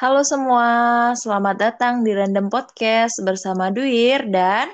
[0.00, 0.68] Halo semua,
[1.12, 4.72] selamat datang di Random Podcast bersama Duir dan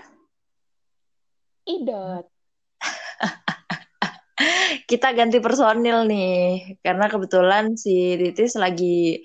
[1.67, 2.31] Idot.
[4.91, 9.19] kita ganti personil nih karena kebetulan si Titis lagi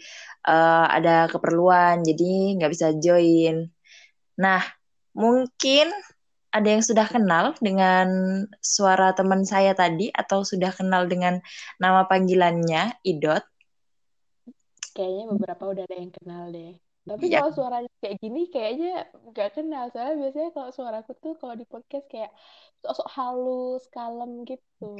[0.49, 3.69] uh, ada keperluan jadi nggak bisa join.
[4.41, 4.65] Nah,
[5.13, 5.85] mungkin
[6.49, 8.09] ada yang sudah kenal dengan
[8.57, 11.37] suara teman saya tadi atau sudah kenal dengan
[11.77, 13.50] nama panggilannya Idot.
[14.91, 16.73] Kayaknya beberapa udah ada yang kenal deh.
[17.01, 17.41] Tapi Ya.
[17.41, 19.89] kalau suaranya kayak gini kayaknya nggak kenal.
[19.89, 22.31] Soalnya biasanya kalau suaraku tuh kalau di podcast kayak
[22.85, 24.93] sok-sok halus, kalem gitu.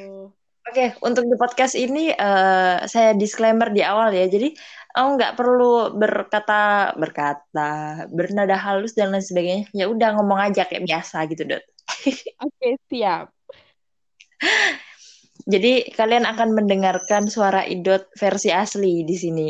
[0.62, 4.30] Oke, untuk di podcast ini uh, saya disclaimer di awal ya.
[4.30, 4.54] Jadi
[4.98, 7.70] oh, nggak perlu berkata berkata
[8.14, 9.66] bernada halus dan lain sebagainya.
[9.74, 11.66] Ya udah ngomong aja kayak biasa gitu, Dot.
[12.46, 13.34] Oke, siap.
[15.50, 19.50] Jadi kalian akan mendengarkan suara Idot versi asli di sini.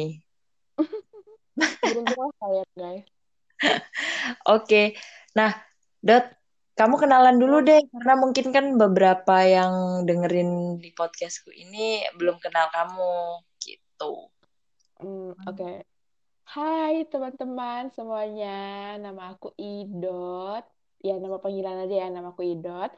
[1.58, 3.06] Beruntunglah kalian, guys.
[4.48, 4.96] Oke.
[5.38, 5.54] Nah,
[6.02, 6.26] Dot,
[6.74, 12.74] kamu kenalan dulu deh karena mungkin kan beberapa yang dengerin di podcastku ini belum kenal
[12.74, 14.34] kamu gitu.
[14.98, 15.62] Hmm, Oke.
[15.62, 15.76] Okay.
[16.52, 20.66] Hai teman-teman semuanya, nama aku Idot.
[21.02, 22.92] Ya nama panggilan aja ya, nama aku Idot.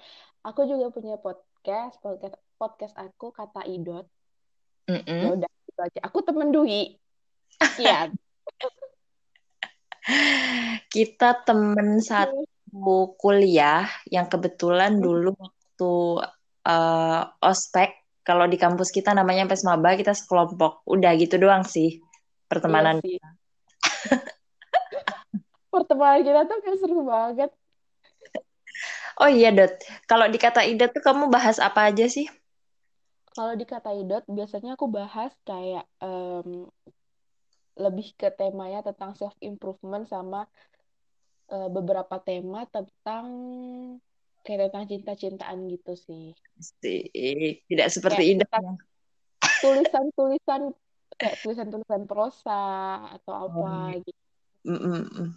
[0.48, 4.08] Aku juga punya podcast, podcast podcast aku kata Idot.
[4.88, 5.22] Mm -mm.
[5.22, 6.00] Ya udah gitu aja.
[6.08, 6.96] Aku temen Dwi.
[7.60, 8.16] Sekian.
[10.94, 15.94] Kita temen satu kuliah yang kebetulan dulu waktu
[16.68, 18.04] uh, ospek.
[18.24, 20.88] Kalau di kampus kita namanya Pesmaba kita sekelompok.
[20.88, 22.00] Udah gitu doang sih
[22.54, 23.18] pertemanan iya sih.
[25.74, 27.52] pertemanan kita tuh kayak seru banget.
[29.22, 29.74] Oh iya dot.
[30.10, 32.26] Kalau di kata idot tuh kamu bahas apa aja sih?
[33.34, 36.70] Kalau di kata idot biasanya aku bahas kayak um,
[37.74, 40.46] lebih ke temanya tentang self improvement sama
[41.50, 43.26] uh, beberapa tema tentang
[44.44, 46.26] kayak tentang cinta-cintaan gitu sih.
[47.70, 48.50] Tidak seperti idot.
[49.64, 50.76] Tulisan-tulisan
[51.18, 52.62] kayak tulisan-tulisan prosa
[53.16, 53.90] atau apa oh.
[54.04, 54.22] gitu.
[54.64, 55.28] Mm -mm.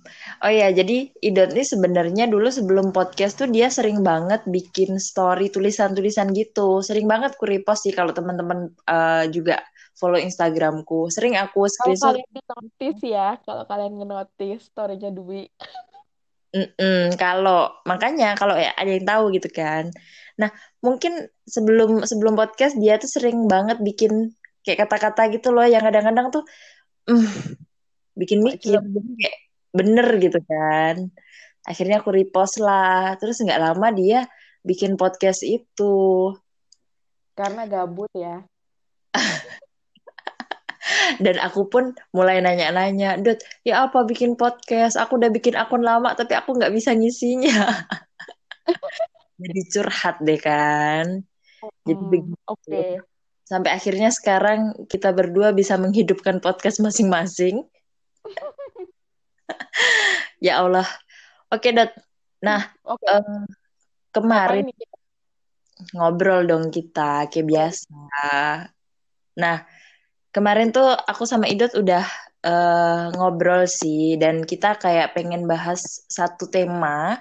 [0.46, 5.50] Oh ya, jadi Idot ini sebenarnya dulu sebelum podcast tuh dia sering banget bikin story
[5.50, 6.78] tulisan-tulisan gitu.
[6.78, 11.08] Sering banget ku repost sih kalau teman-teman uh, juga follow Instagramku.
[11.08, 12.14] Sering aku screenshot.
[12.14, 15.48] Kalau kalian notice ya, kalau kalian nge-notice story-nya Dwi.
[16.56, 19.92] Mm -mm, kalau makanya kalau ya ada yang tahu gitu kan.
[20.40, 24.32] Nah, mungkin sebelum sebelum podcast dia tuh sering banget bikin
[24.64, 26.44] kayak kata-kata gitu loh yang kadang-kadang tuh
[27.08, 27.28] mm,
[28.16, 29.36] bikin mikir kayak
[29.72, 31.12] bener gitu kan.
[31.66, 33.16] Akhirnya aku repost lah.
[33.20, 34.24] Terus nggak lama dia
[34.64, 36.32] bikin podcast itu.
[37.36, 38.44] Karena gabut ya.
[41.22, 44.98] Dan aku pun mulai nanya-nanya, Dot, ya apa bikin podcast?
[44.98, 47.86] Aku udah bikin akun lama, tapi aku nggak bisa ngisinya.
[49.42, 51.22] Jadi curhat deh kan.
[51.84, 52.46] Jadi hmm, begitu.
[52.48, 52.62] Oke.
[52.66, 52.90] Okay.
[53.46, 57.62] Sampai akhirnya sekarang kita berdua bisa menghidupkan podcast masing-masing.
[60.46, 60.88] ya Allah.
[61.52, 61.94] Oke, Dot.
[62.42, 63.22] Nah, okay.
[63.22, 63.46] um,
[64.10, 64.66] kemarin
[65.92, 67.92] ngobrol dong kita kayak biasa.
[69.36, 69.56] Nah,
[70.36, 72.04] kemarin tuh aku sama Idot udah
[72.44, 77.16] uh, ngobrol sih dan kita kayak pengen bahas satu tema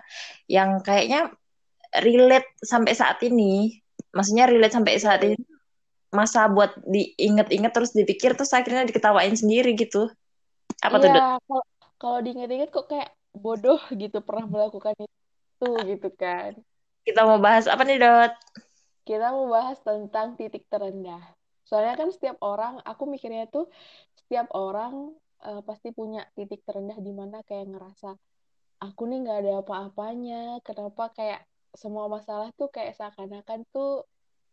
[0.52, 1.31] yang kayaknya
[2.04, 3.80] relate sampai saat ini.
[4.12, 5.40] Maksudnya relate sampai saat ini
[6.12, 10.12] masa buat diinget-inget terus dipikir terus akhirnya diketawain sendiri gitu.
[10.84, 11.64] Apa iya, tuh?
[11.96, 16.59] kalau diinget-inget kok kayak bodoh gitu pernah melakukan itu gitu kan.
[17.08, 18.34] Kita mau bahas apa nih, Dot?
[19.08, 21.22] Kita mau bahas tentang titik terendah.
[21.66, 23.66] Soalnya kan setiap orang, aku mikirnya tuh
[24.14, 28.14] setiap orang uh, pasti punya titik terendah di mana kayak ngerasa
[28.86, 30.62] aku nih nggak ada apa-apanya.
[30.62, 31.42] Kenapa kayak
[31.75, 34.06] semua masalah tuh kayak seakan-akan tuh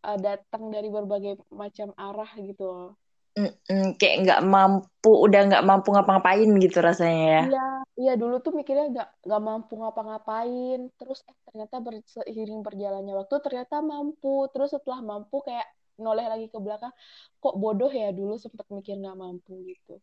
[0.03, 2.93] uh, datang dari berbagai macam arah gitu loh.
[3.33, 7.43] Mm-mm, kayak nggak mampu, udah nggak mampu ngapa-ngapain gitu rasanya ya.
[7.49, 13.17] Iya, iya dulu tuh mikirnya nggak nggak mampu ngapa-ngapain, terus eh ternyata ber, seiring berjalannya
[13.17, 15.65] waktu ternyata mampu, terus setelah mampu kayak
[16.03, 16.91] noleh lagi ke belakang,
[17.39, 20.03] kok bodoh ya dulu sempat mikir nggak mampu gitu.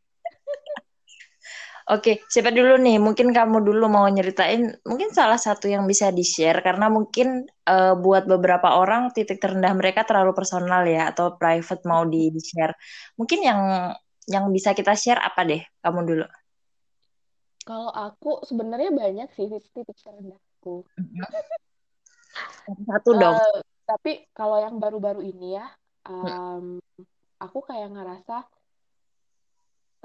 [1.90, 3.02] Oke, siapa dulu nih?
[3.02, 8.30] Mungkin kamu dulu mau nyeritain, mungkin salah satu yang bisa di-share karena mungkin uh, buat
[8.30, 12.78] beberapa orang titik terendah mereka terlalu personal ya atau private mau di-share.
[13.18, 13.62] Mungkin yang
[14.30, 15.66] yang bisa kita share apa deh?
[15.82, 16.30] Kamu dulu.
[17.66, 20.86] Kalau aku sebenarnya banyak sih titik terendahku.
[22.86, 23.34] Satu dong.
[23.34, 25.66] Uh, tapi kalau yang baru-baru ini ya,
[26.08, 26.80] um,
[27.40, 28.48] aku kayak ngerasa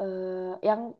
[0.03, 0.95] uh, yang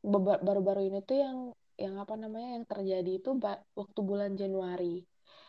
[0.45, 1.39] baru-baru ini tuh yang
[1.75, 3.35] yang apa namanya yang terjadi itu
[3.75, 5.03] waktu bulan Januari.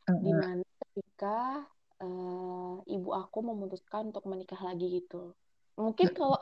[0.05, 0.21] Uh-huh.
[0.21, 1.65] di mana ketika
[1.97, 5.33] uh, ibu aku memutuskan untuk menikah lagi gitu.
[5.81, 6.37] Mungkin kalau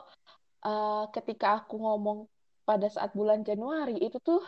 [0.68, 2.28] uh, ketika aku ngomong
[2.68, 4.44] pada saat bulan Januari itu tuh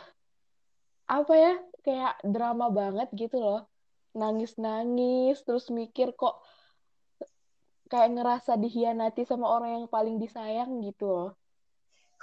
[1.08, 3.64] apa ya kayak drama banget gitu loh.
[4.12, 6.44] Nangis-nangis terus mikir kok
[7.86, 11.30] kayak ngerasa dihianati sama orang yang paling disayang gitu loh.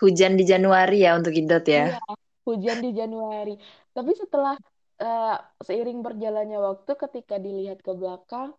[0.02, 1.96] Hujan di Januari ya untuk Indot ya?
[1.96, 2.14] Iya
[2.44, 3.56] hujan di Januari.
[3.96, 4.56] Tapi setelah
[5.00, 8.54] uh, seiring berjalannya waktu ketika dilihat ke belakang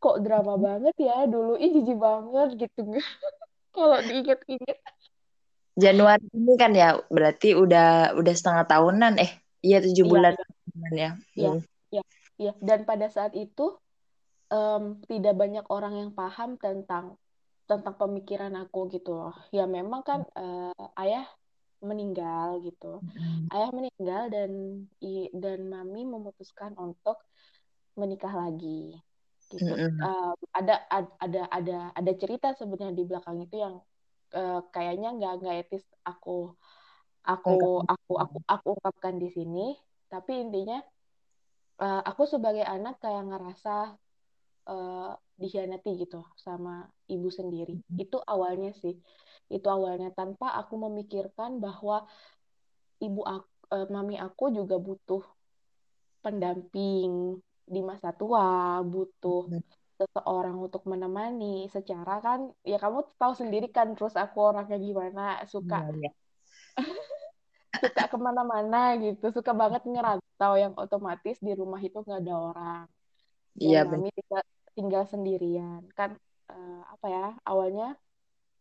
[0.00, 1.24] kok drama banget ya?
[1.28, 2.80] Dulu ih jijik banget gitu.
[3.76, 4.78] Kalau diinget-inget.
[5.76, 9.20] Januari ini kan ya berarti udah udah setengah tahunan.
[9.20, 10.40] Eh iya tujuh iya, bulan iya.
[10.40, 11.10] ya?
[11.36, 11.60] Iya hmm.
[11.92, 12.02] iya
[12.40, 12.52] iya.
[12.64, 13.76] Dan pada saat itu
[14.50, 17.18] um, tidak banyak orang yang paham tentang
[17.66, 19.34] tentang pemikiran aku gitu loh.
[19.50, 21.26] Ya memang kan uh, ayah
[21.82, 23.02] meninggal gitu.
[23.02, 23.52] Hmm.
[23.52, 24.50] ayah meninggal dan
[25.02, 27.20] i, dan mami memutuskan untuk
[27.98, 28.96] menikah lagi
[29.50, 29.72] gitu.
[30.02, 33.78] Uh, ada ada ada ada cerita sebenarnya di belakang itu yang
[34.34, 36.50] uh, kayaknya nggak nggak etis aku
[37.26, 39.74] aku aku aku aku ungkapkan di sini.
[40.06, 40.78] Tapi intinya
[41.82, 43.94] uh, aku sebagai anak kayak ngerasa
[44.66, 47.78] uh, dikhianati gitu sama ibu sendiri.
[47.78, 48.02] Mm-hmm.
[48.02, 48.94] itu awalnya sih.
[49.46, 52.06] Itu awalnya tanpa aku memikirkan bahwa
[53.02, 55.22] ibu aku, uh, mami aku juga butuh
[56.24, 59.46] pendamping di masa tua butuh
[59.96, 65.82] seseorang untuk menemani secara kan ya kamu tahu sendiri kan terus aku orangnya gimana suka
[65.98, 66.12] ya, ya.
[67.82, 72.84] suka ke mana-mana gitu suka banget ngerantau yang otomatis di rumah itu nggak ada orang.
[73.56, 74.44] Iya mami tinggal,
[74.76, 75.82] tinggal sendirian.
[75.96, 76.20] Kan
[76.52, 77.96] uh, apa ya awalnya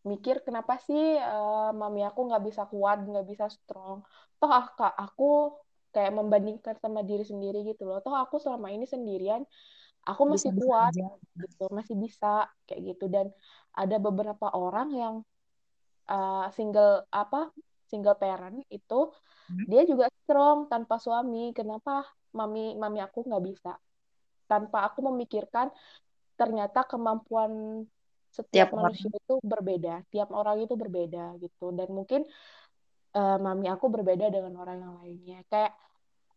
[0.05, 4.01] mikir kenapa sih uh, mami aku nggak bisa kuat nggak bisa strong?
[4.39, 4.65] Toh ah,
[4.95, 5.53] aku
[5.91, 7.99] kayak membandingkan sama diri sendiri gitu loh.
[7.99, 9.43] Toh aku selama ini sendirian
[10.05, 11.07] aku masih bisa, kuat aja.
[11.41, 13.05] gitu masih bisa kayak gitu.
[13.11, 13.27] Dan
[13.75, 15.15] ada beberapa orang yang
[16.07, 17.51] uh, single apa
[17.85, 19.09] single parent itu
[19.49, 19.65] hmm.
[19.69, 21.51] dia juga strong tanpa suami.
[21.51, 23.73] Kenapa mami mami aku nggak bisa?
[24.45, 25.73] Tanpa aku memikirkan
[26.35, 27.83] ternyata kemampuan
[28.29, 29.23] setiap tiap manusia orang.
[29.23, 31.71] itu berbeda tiap orang itu berbeda gitu.
[31.71, 32.21] Dan mungkin
[33.15, 35.39] uh, mami aku berbeda dengan orang yang lainnya.
[35.47, 35.73] Kayak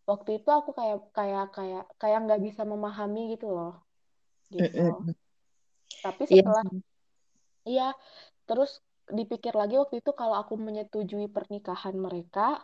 [0.06, 3.74] waktu itu aku kayak kayak kayak kayak nggak bisa memahami gitu loh.
[4.48, 4.80] Gitu.
[4.80, 5.14] Mm -hmm.
[5.98, 6.80] tapi iya setelah iya
[7.66, 7.88] iya
[8.46, 8.80] terus
[9.10, 12.60] dipikir lagi waktu itu kalau aku menyetujui pernikahan mereka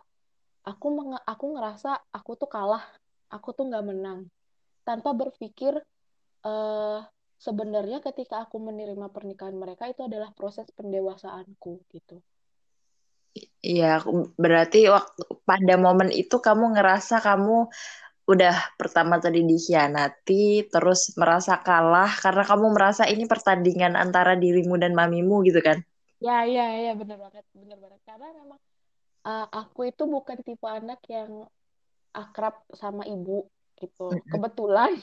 [0.64, 2.84] aku menge aku ngerasa aku tuh kalah
[3.34, 4.30] aku tuh nggak menang.
[4.86, 5.74] Tanpa berpikir
[6.46, 6.98] uh,
[7.44, 12.24] sebenarnya ketika aku menerima pernikahan mereka itu adalah proses pendewasaanku gitu
[13.64, 13.98] Iya,
[14.38, 17.66] berarti waktu pada momen itu kamu ngerasa kamu
[18.30, 24.94] udah pertama tadi dikhianati, terus merasa kalah karena kamu merasa ini pertandingan antara dirimu dan
[24.94, 25.82] mamimu gitu kan?
[26.22, 28.00] Ya, ya, ya, bener banget, bener banget.
[28.06, 28.60] Karena memang
[29.26, 31.44] uh, aku itu bukan tipe anak yang
[32.14, 34.14] akrab sama ibu gitu.
[34.30, 34.94] Kebetulan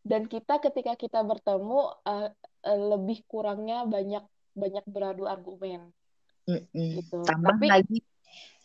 [0.00, 2.28] dan kita ketika kita bertemu uh,
[2.64, 4.24] uh, lebih kurangnya banyak
[4.56, 5.92] banyak beradu argumen
[6.48, 6.88] Mm-mm.
[6.98, 7.22] gitu.
[7.22, 7.98] Tambah Tapi, lagi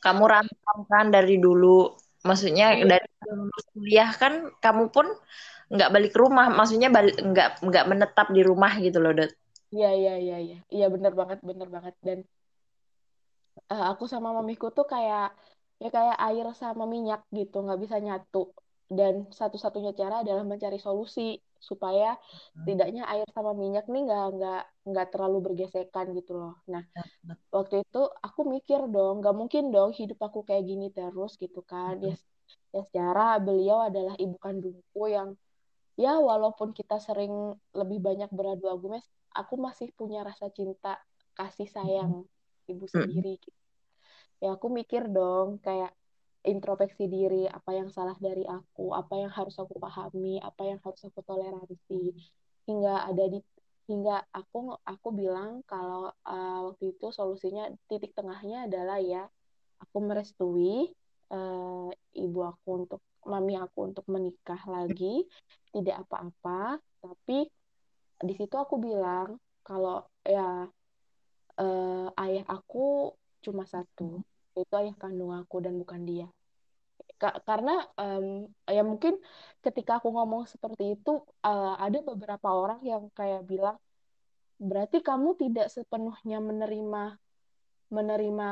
[0.01, 1.92] kamu rantau kan dari dulu,
[2.25, 2.86] maksudnya iya.
[2.86, 5.08] dari lulus kuliah kan kamu pun
[5.65, 9.34] nggak balik rumah, maksudnya balik nggak nggak menetap di rumah gitu loh, Dot.
[9.74, 12.22] Iya iya iya iya, iya bener banget bener banget dan
[13.74, 15.34] uh, aku sama mamiku tuh kayak
[15.82, 18.54] ya kayak air sama minyak gitu, nggak bisa nyatu
[18.86, 22.13] dan satu-satunya cara adalah mencari solusi supaya
[22.54, 22.65] hmm.
[22.70, 26.56] tidaknya air sama minyak nih nggak nggak nggak terlalu bergesekan gitu loh.
[26.70, 27.50] Nah hmm.
[27.50, 31.98] waktu itu aku mikir dong, nggak mungkin dong hidup aku kayak gini terus gitu kan.
[31.98, 32.13] Hmm.
[32.13, 32.15] Ya,
[32.77, 35.34] ya secara beliau adalah ibu kandungku yang
[35.98, 39.01] ya walaupun kita sering lebih banyak beradu argumen,
[39.34, 41.01] aku masih punya rasa cinta
[41.34, 42.72] kasih sayang hmm.
[42.72, 43.42] ibu sendiri.
[43.42, 43.58] Gitu.
[44.46, 45.89] Ya aku mikir dong kayak
[46.46, 51.02] introspeksi diri apa yang salah dari aku apa yang harus aku pahami apa yang harus
[51.02, 52.14] aku toleransi.
[52.70, 53.42] Hingga ada di
[53.86, 59.30] hingga aku aku bilang kalau uh, waktu itu solusinya titik tengahnya adalah ya
[59.82, 60.90] aku merestui
[61.30, 65.25] uh, ibu aku untuk mami aku untuk menikah lagi.
[65.74, 67.50] Tidak apa-apa tapi
[68.22, 70.70] di situ aku bilang kalau ya
[71.58, 74.22] uh, ayah aku cuma satu.
[74.56, 76.28] Itu ayah kandung aku dan bukan dia
[77.19, 79.15] karena um, ya mungkin
[79.63, 83.79] ketika aku ngomong seperti itu uh, ada beberapa orang yang kayak bilang
[84.60, 87.15] berarti kamu tidak sepenuhnya menerima
[87.91, 88.50] menerima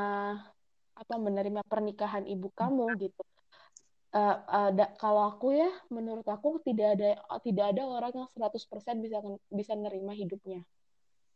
[0.94, 3.22] apa menerima pernikahan ibu kamu gitu.
[4.14, 9.02] Uh, uh, da, kalau aku ya menurut aku tidak ada tidak ada orang yang 100%
[9.02, 9.18] bisa
[9.50, 10.62] bisa nerima hidupnya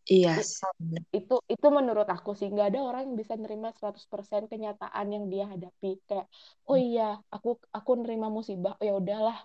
[0.09, 0.41] Iya.
[0.41, 0.65] Yes.
[1.13, 5.45] Itu itu menurut aku sih nggak ada orang yang bisa nerima 100% kenyataan yang dia
[5.45, 6.01] hadapi.
[6.09, 6.27] Kayak
[6.65, 8.73] oh iya, aku aku nerima musibah.
[8.81, 9.37] Oh ya udahlah,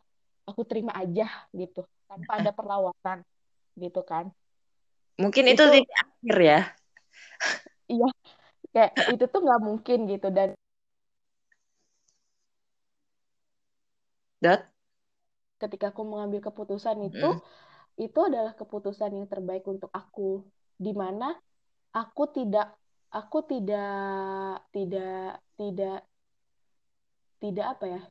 [0.47, 3.27] aku terima aja gitu tanpa ada perlawanan
[3.75, 4.31] gitu kan.
[5.19, 6.59] Mungkin itu, itu titik akhir ya.
[7.91, 8.09] Iya.
[8.73, 10.49] Kayak itu tuh nggak mungkin gitu dan
[14.43, 14.67] Dot?
[15.59, 17.63] Ketika aku mengambil keputusan itu, mm
[17.97, 20.41] itu adalah keputusan yang terbaik untuk aku
[20.77, 21.37] di mana
[21.93, 22.73] aku tidak
[23.13, 26.01] aku tidak tidak tidak
[27.37, 28.01] tidak apa ya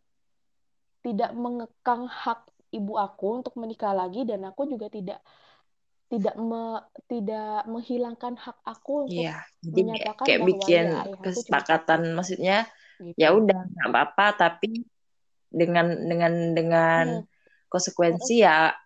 [1.03, 5.19] tidak mengekang hak ibu aku untuk menikah lagi dan aku juga tidak
[6.13, 6.77] tidak me,
[7.09, 12.59] tidak menghilangkan hak aku untuk yeah, jadi menyatakan kayak bahwa bikin ya, kesepakatan maksudnya
[13.01, 13.17] gitu.
[13.17, 14.85] ya udah nggak apa-apa tapi
[15.49, 17.27] dengan dengan dengan hmm.
[17.73, 18.77] konsekuensi ya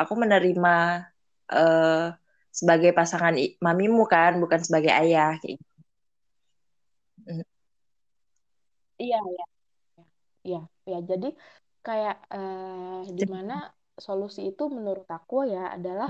[0.00, 0.74] aku menerima
[1.50, 2.14] uh,
[2.54, 5.74] sebagai pasangan mamimu kan, bukan sebagai ayah kayak gitu.
[9.00, 9.44] Iya, iya.
[10.44, 10.98] Iya, ya.
[11.10, 11.28] Jadi
[11.86, 13.54] kayak uh, di mana
[13.98, 16.08] solusi itu menurut aku ya adalah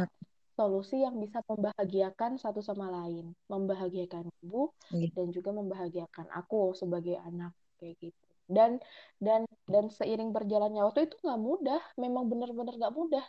[0.54, 5.08] solusi yang bisa membahagiakan satu sama lain, membahagiakan ibu iya.
[5.16, 8.78] dan juga membahagiakan aku sebagai anak kayak gitu dan
[9.18, 13.24] dan dan seiring berjalannya waktu itu nggak mudah memang benar-benar nggak mudah.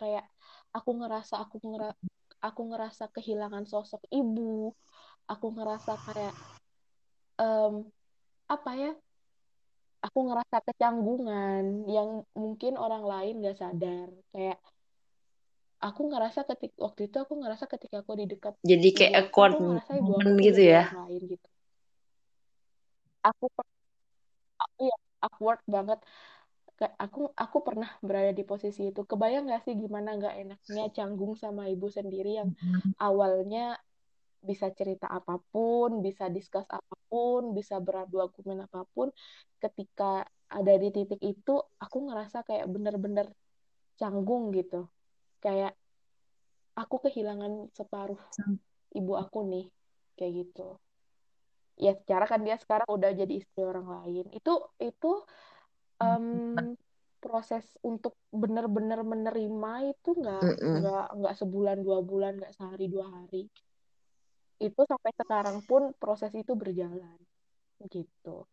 [0.00, 0.24] Kayak
[0.72, 1.90] aku ngerasa aku ngera
[2.44, 4.72] aku ngerasa kehilangan sosok ibu
[5.24, 6.34] aku ngerasa kayak
[7.40, 7.88] um,
[8.44, 8.92] apa ya
[10.04, 14.12] aku ngerasa kecanggungan yang mungkin orang lain nggak sadar.
[14.36, 14.60] Kayak
[15.80, 19.56] aku ngerasa ketik waktu itu aku ngerasa ketika aku di dekat jadi kayak awkward
[20.40, 20.88] gitu ya?
[20.92, 21.48] lain gitu.
[23.24, 23.48] Aku
[24.82, 25.98] iya awkward banget.
[26.98, 29.06] Aku aku pernah berada di posisi itu.
[29.06, 32.50] Kebayang gak sih gimana nggak enaknya canggung sama ibu sendiri yang
[32.98, 33.78] awalnya
[34.44, 39.08] bisa cerita apa pun bisa diskus apa pun bisa beradu argumen apa pun.
[39.62, 43.30] Ketika ada di titik itu aku ngerasa kayak bener-bener
[43.96, 44.90] canggung gitu.
[45.38, 45.78] Kayak
[46.74, 48.18] aku kehilangan separuh
[48.94, 49.66] ibu aku nih
[50.18, 50.78] kayak gitu
[51.74, 54.26] ya secara kan dia sekarang udah jadi istri orang lain.
[54.30, 55.12] Itu itu
[55.98, 56.76] um,
[57.18, 63.48] proses untuk benar-benar menerima itu nggak nggak nggak sebulan dua bulan nggak sehari dua hari.
[64.60, 67.18] Itu sampai sekarang pun proses itu berjalan
[67.90, 68.46] gitu.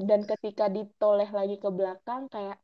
[0.00, 2.56] Dan ketika ditoleh lagi ke belakang kayak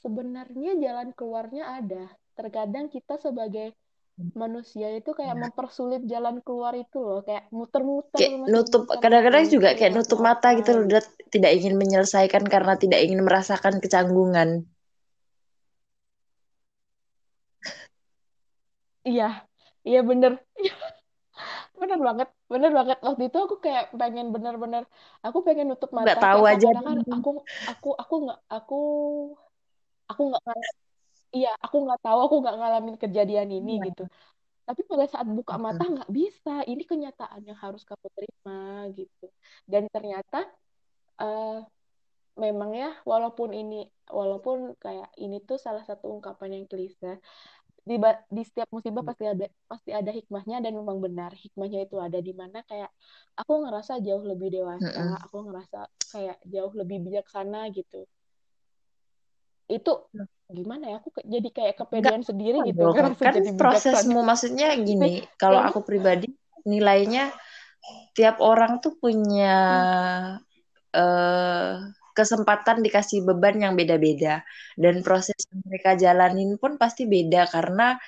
[0.00, 2.06] sebenarnya jalan keluarnya ada.
[2.38, 3.74] Terkadang kita sebagai
[4.38, 5.42] manusia itu kayak iya.
[5.46, 10.70] mempersulit jalan keluar itu loh kayak muter-muter kayak nutup kadang-kadang juga kayak nutup mata gitu
[10.74, 14.64] loh dan tidak ingin menyelesaikan karena tidak ingin merasakan kecanggungan.
[19.06, 19.48] Iya
[19.88, 20.32] iya bener.
[21.78, 22.98] Bener banget bener banget.
[23.06, 24.82] Waktu itu aku kayak pengen bener-bener
[25.22, 26.68] aku pengen nutup mata nggak tahu aja.
[26.74, 27.30] kan aku
[27.70, 28.78] aku aku nggak aku
[30.10, 30.42] aku nggak
[31.32, 33.86] iya aku nggak tahu aku nggak ngalamin kejadian ini ya.
[33.92, 34.04] gitu.
[34.68, 39.26] Tapi pada saat buka mata nggak bisa ini kenyataan yang harus kamu terima gitu.
[39.64, 40.44] Dan ternyata
[41.20, 41.64] uh,
[42.36, 47.18] memang ya walaupun ini walaupun kayak ini tuh salah satu ungkapan yang klise
[47.88, 47.96] di,
[48.28, 52.20] di setiap musibah pasti ada pasti ada hikmahnya dan memang benar hikmahnya itu ada.
[52.20, 52.92] Di mana kayak
[53.40, 58.04] aku ngerasa jauh lebih dewasa aku ngerasa kayak jauh lebih bijaksana gitu.
[59.72, 60.12] Itu
[60.48, 65.60] gimana ya aku jadi kayak kepedean Gak, sendiri gitu kan jadi prosesmu maksudnya gini kalau
[65.60, 66.32] aku pribadi
[66.64, 67.28] nilainya
[68.16, 69.56] tiap orang tuh punya
[70.40, 70.96] hmm.
[70.96, 71.72] uh,
[72.16, 74.42] kesempatan dikasih beban yang beda-beda
[74.74, 78.00] dan proses yang mereka jalanin pun pasti beda karena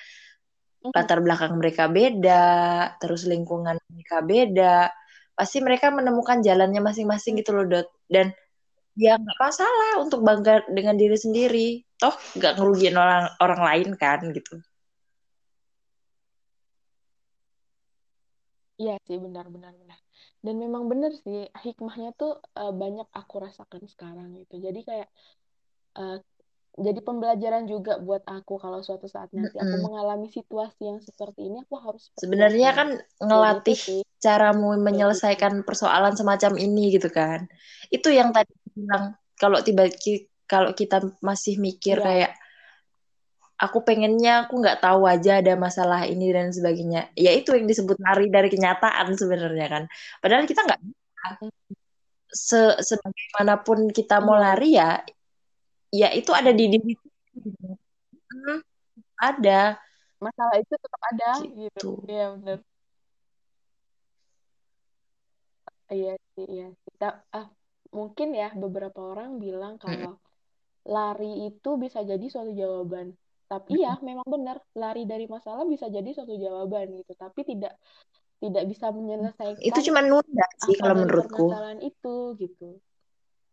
[0.81, 0.91] hmm.
[0.91, 2.49] latar belakang mereka beda
[2.97, 4.89] terus lingkungan mereka beda
[5.37, 7.41] pasti mereka menemukan jalannya masing-masing hmm.
[7.45, 8.33] gitu loh dot dan
[8.97, 11.69] ya nggak masalah untuk bangga dengan diri sendiri
[12.01, 14.57] toh nggak ngerugiin orang orang lain kan gitu.
[18.81, 19.99] Iya sih benar benar benar.
[20.41, 24.57] Dan memang benar sih hikmahnya tuh uh, banyak aku rasakan sekarang gitu.
[24.57, 25.09] Jadi kayak
[26.01, 26.17] uh,
[26.81, 29.69] jadi pembelajaran juga buat aku kalau suatu saat nanti mm -hmm.
[29.69, 32.89] aku mengalami situasi yang seperti ini aku harus sebenarnya kan
[33.21, 37.49] ngelatih gitu caramu menyelesaikan persoalan semacam ini gitu kan.
[37.89, 39.89] Itu yang tadi bilang kalau tiba
[40.51, 42.03] kalau kita masih mikir ya.
[42.03, 42.31] kayak
[43.55, 47.07] aku pengennya aku nggak tahu aja ada masalah ini dan sebagainya.
[47.15, 49.83] Ya itu yang disebut lari dari kenyataan sebenarnya kan.
[50.19, 50.79] Padahal kita nggak
[52.27, 54.43] se sebagaimanapun kita mau iya.
[54.43, 54.89] lari ya
[55.91, 56.93] ya itu ada di diri
[58.27, 58.59] hmm,
[59.23, 59.79] ada.
[60.21, 61.89] Masalah itu tetap ada gitu, gitu.
[62.05, 62.59] iya benar
[65.91, 67.47] iya sih iya kita ah
[67.91, 70.30] mungkin ya beberapa orang bilang kalau mm
[70.87, 73.13] lari itu bisa jadi suatu jawaban.
[73.51, 77.13] Tapi iya memang benar lari dari masalah bisa jadi suatu jawaban gitu.
[77.13, 77.75] Tapi tidak
[78.41, 81.45] tidak bisa menyelesaikan itu cuma nunda sih kalau menurutku.
[81.45, 82.67] permasalahan itu gitu.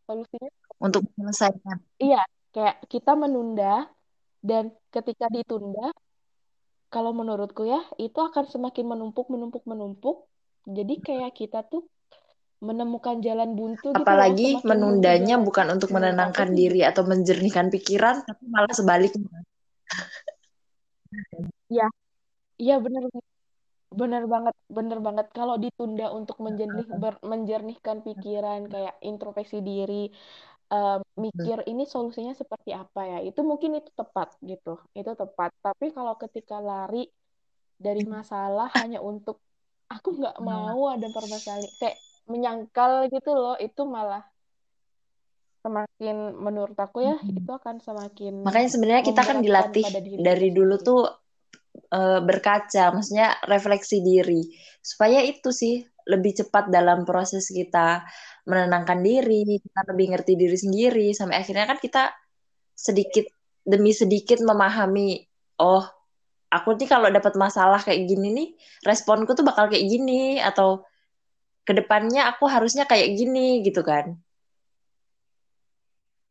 [0.09, 1.77] Solusinya untuk menyelesaikan.
[2.01, 2.23] Iya
[2.57, 3.91] kayak kita menunda
[4.41, 5.93] dan ketika ditunda
[6.89, 10.25] kalau menurutku ya itu akan semakin menumpuk menumpuk menumpuk.
[10.65, 11.85] Jadi kayak kita tuh
[12.59, 18.45] menemukan jalan buntu gitu apalagi gitu menundanya bukan untuk menenangkan diri atau menjernihkan pikiran tapi
[18.51, 19.31] malah sebaliknya.
[21.71, 21.87] Ya
[22.59, 23.07] iya benar
[23.95, 25.27] benar banget benar banget.
[25.31, 30.11] Kalau ditunda untuk menjernih ber, menjernihkan pikiran kayak introspeksi diri
[30.75, 34.83] uh, mikir ini solusinya seperti apa ya itu mungkin itu tepat gitu.
[34.99, 35.55] Itu tepat.
[35.63, 37.07] Tapi kalau ketika lari
[37.79, 39.39] dari masalah hanya untuk
[39.87, 41.97] aku nggak mau ada permasalahan kayak
[42.29, 44.23] menyangkal gitu loh itu malah
[45.59, 47.43] semakin menurut aku ya hmm.
[47.43, 49.85] itu akan semakin makanya sebenarnya kita kan dilatih
[50.23, 51.03] dari dulu tuh
[51.93, 58.07] uh, berkaca maksudnya refleksi diri supaya itu sih lebih cepat dalam proses kita
[58.49, 62.15] menenangkan diri kita lebih ngerti diri sendiri sampai akhirnya kan kita
[62.73, 63.29] sedikit
[63.67, 65.21] demi sedikit memahami
[65.61, 65.85] oh
[66.49, 68.49] aku nih kalau dapat masalah kayak gini nih
[68.89, 70.88] responku tuh bakal kayak gini atau
[71.69, 74.17] ke depannya aku harusnya kayak gini gitu kan.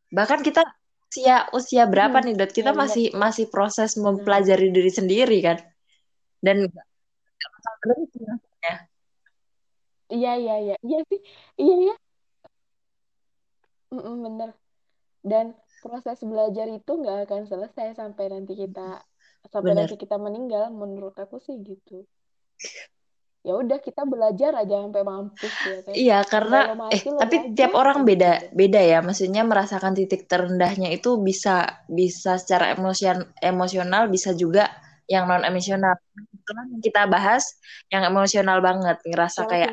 [0.09, 0.65] Bahkan kita
[1.07, 2.51] usia usia berapa hmm, nih dot?
[2.57, 3.17] Kita ya, masih ya.
[3.21, 5.57] masih proses mempelajari diri sendiri kan?
[6.41, 6.65] Dan
[10.09, 10.75] iya iya iya.
[10.81, 11.19] Iya sih.
[11.61, 11.95] Iya iya.
[13.93, 14.49] Mm bener.
[15.21, 15.45] Dan
[15.85, 19.05] proses belajar itu nggak akan selesai sampai nanti kita
[19.53, 19.85] sampai Bener.
[19.85, 22.03] nanti kita meninggal menurut aku sih gitu
[23.47, 25.93] ya udah kita belajar aja sampai mampus ya kan.
[25.95, 28.99] Iya karena mati, eh tapi belajar, tiap orang beda beda ya.
[28.99, 34.67] Maksudnya merasakan titik terendahnya itu bisa bisa secara emosion emosional bisa juga
[35.07, 35.95] yang non emosional
[36.27, 37.55] yang kita bahas
[37.87, 39.71] yang emosional banget ngerasa yang kayak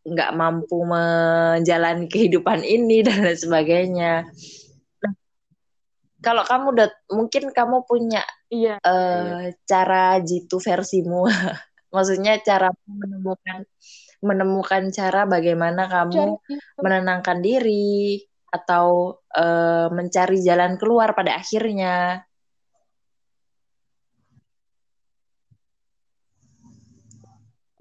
[0.00, 4.12] nggak mampu menjalani kehidupan ini dan lain sebagainya.
[5.04, 5.12] Nah,
[6.24, 9.52] kalau kamu udah mungkin kamu punya iya, uh, iya.
[9.68, 11.28] cara jitu versimu
[11.90, 13.66] maksudnya cara menemukan
[14.20, 16.38] menemukan cara bagaimana kamu
[16.78, 22.26] menenangkan diri atau uh, mencari jalan keluar pada akhirnya.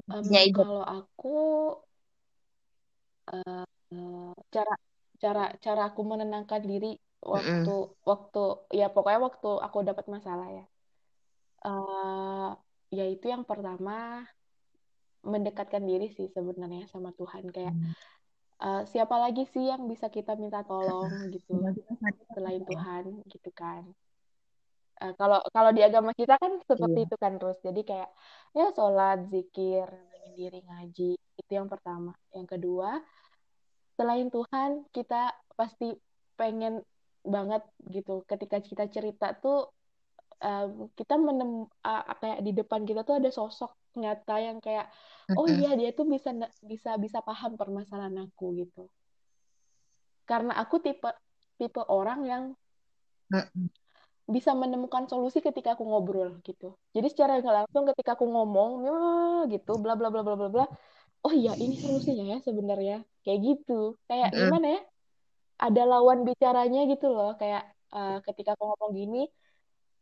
[0.10, 0.26] Um,
[0.58, 1.38] kalau aku
[3.30, 4.74] uh, cara
[5.22, 8.02] cara cara aku menenangkan diri waktu mm -hmm.
[8.10, 8.43] waktu
[8.74, 10.65] ya pokoknya waktu aku dapat masalah ya.
[11.60, 12.56] Uh,
[12.89, 14.25] yaitu yang pertama
[15.21, 17.93] mendekatkan diri sih sebenarnya sama Tuhan kayak hmm.
[18.63, 21.60] uh, siapa lagi sih yang bisa kita minta tolong gitu
[22.34, 23.84] selain Tuhan gitu kan
[25.04, 27.08] uh, kalau kalau di agama kita kan seperti iya.
[27.08, 28.10] itu kan terus jadi kayak
[28.56, 29.88] ya sholat zikir
[30.34, 33.04] diri ngaji itu yang pertama yang kedua
[33.99, 35.91] selain Tuhan kita pasti
[36.39, 36.80] pengen
[37.28, 37.60] banget
[37.91, 39.67] gitu ketika kita cerita tuh
[40.39, 44.88] um, kita menem uh, kayak di depan kita tuh ada sosok nyata yang kayak
[45.36, 46.32] oh iya dia tuh bisa
[46.63, 48.88] bisa bisa paham permasalahan aku gitu.
[50.25, 51.10] Karena aku tipe
[51.60, 52.43] tipe orang yang
[54.30, 56.78] bisa menemukan solusi ketika aku ngobrol gitu.
[56.93, 58.97] Jadi secara nggak langsung ketika aku ngomong ya,
[59.54, 60.65] gitu bla bla bla bla bla bla
[61.25, 63.97] oh iya ini solusinya ya sebenarnya kayak gitu.
[64.06, 64.82] Kayak gimana ya?
[65.60, 69.21] Ada lawan bicaranya gitu loh kayak uh, ketika aku ngomong gini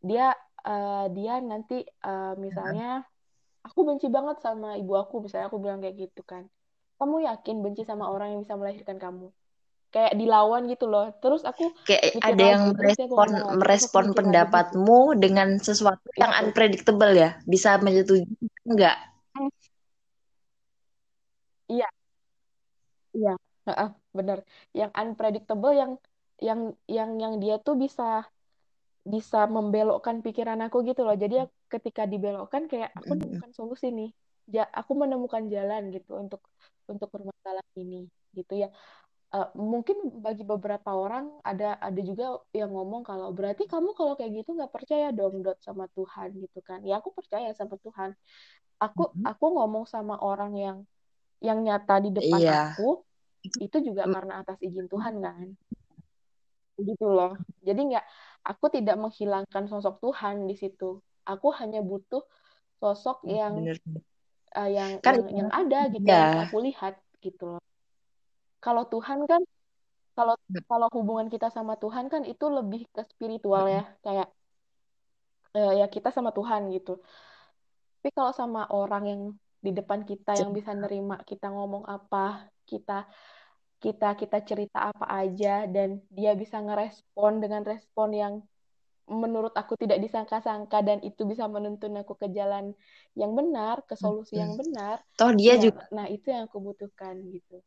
[0.02, 0.34] dia
[0.68, 3.06] uh, dia nanti uh, misalnya
[3.64, 6.48] aku benci banget sama ibu aku misalnya aku bilang kayak gitu kan.
[6.98, 9.30] Kamu yakin benci sama orang yang bisa melahirkan kamu?
[9.94, 11.14] Kayak dilawan gitu loh.
[11.22, 13.30] Terus aku kayak ada yang merespon
[13.62, 15.22] merespon pendapatmu gitu.
[15.22, 16.40] dengan sesuatu yang itu.
[16.50, 17.38] unpredictable ya?
[17.46, 18.26] Bisa menyetujui
[18.66, 18.98] enggak?
[21.70, 21.88] Iya.
[23.14, 23.34] Iya.
[24.18, 24.42] Benar
[24.74, 25.92] yang unpredictable yang
[26.42, 28.26] yang yang yang dia tuh bisa
[29.08, 31.16] bisa membelokkan pikiran aku gitu loh.
[31.16, 34.12] Jadi ketika dibelokkan kayak aku menemukan solusi nih.
[34.48, 36.44] Ja, aku menemukan jalan gitu untuk
[36.92, 38.70] untuk permasalahan ini gitu ya.
[39.28, 44.40] Uh, mungkin bagi beberapa orang ada ada juga yang ngomong kalau berarti kamu kalau kayak
[44.40, 46.80] gitu nggak percaya dong dot sama Tuhan gitu kan.
[46.84, 48.16] Ya aku percaya sama Tuhan.
[48.80, 49.32] Aku mm -hmm.
[49.32, 50.78] aku ngomong sama orang yang
[51.44, 52.72] yang nyata di depan yeah.
[52.72, 53.04] aku
[53.60, 54.12] itu juga mm.
[54.16, 55.48] karena atas izin Tuhan kan.
[56.80, 57.36] Gitu loh.
[57.68, 58.06] Jadi nggak
[58.44, 61.00] aku tidak menghilangkan sosok Tuhan di situ.
[61.28, 62.24] Aku hanya butuh
[62.78, 63.66] sosok yang
[64.56, 66.18] Uh, yang, kan, yang yang ada gitu ya.
[66.18, 67.64] yang aku lihat gitu loh.
[68.64, 69.44] Kalau Tuhan kan
[70.16, 70.64] kalau hmm.
[70.66, 73.84] kalau hubungan kita sama Tuhan kan itu lebih ke spiritual ya.
[74.02, 74.32] Kayak
[75.52, 77.04] uh, ya kita sama Tuhan gitu.
[78.00, 79.22] Tapi kalau sama orang yang
[79.60, 83.04] di depan kita yang bisa nerima kita ngomong apa kita
[83.78, 88.34] kita kita cerita apa aja dan dia bisa ngerespon dengan respon yang
[89.08, 92.76] menurut aku tidak disangka-sangka dan itu bisa menuntun aku ke jalan
[93.16, 94.42] yang benar, ke solusi hmm.
[94.44, 94.96] yang benar.
[95.16, 97.64] Toh dia ya, juga nah itu yang aku butuhkan gitu.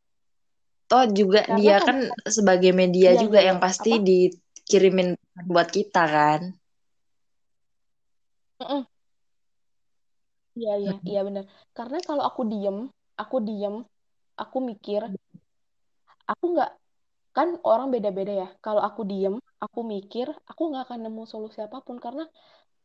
[0.85, 4.05] Toh juga Karena dia kan, kan sebagai media iya, juga yang pasti apa?
[4.05, 5.17] dikirimin
[5.49, 6.41] buat kita kan.
[10.51, 11.47] Iya iya iya benar.
[11.73, 13.81] Karena kalau aku diem, aku diem,
[14.37, 15.09] aku mikir
[16.31, 16.71] aku nggak
[17.31, 18.49] kan orang beda-beda ya.
[18.63, 22.27] Kalau aku diem aku mikir aku nggak akan nemu solusi apa pun karena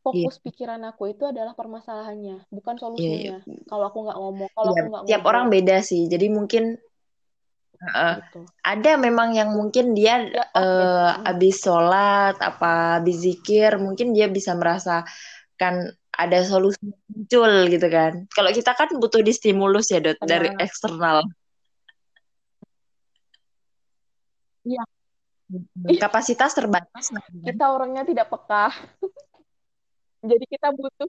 [0.07, 0.45] fokus yeah.
[0.47, 3.37] pikiran aku itu adalah permasalahannya bukan iya, solusinya.
[3.43, 3.67] Yeah.
[3.67, 6.07] kalau aku nggak ngomong kalau yeah, aku nggak tiap orang beda sih.
[6.07, 6.79] Jadi mungkin
[7.83, 8.41] uh, gitu.
[8.63, 14.55] ada memang yang mungkin dia ya, uh, abis sholat apa abis zikir mungkin dia bisa
[14.55, 16.81] merasakan ada solusi
[17.11, 18.31] muncul gitu kan.
[18.31, 21.27] Kalau kita kan butuh distimulus ya dot dari eksternal
[24.67, 24.83] Iya.
[26.03, 27.15] Kapasitas terbatas.
[27.47, 28.75] Kita orangnya tidak peka.
[30.31, 31.07] Jadi kita butuh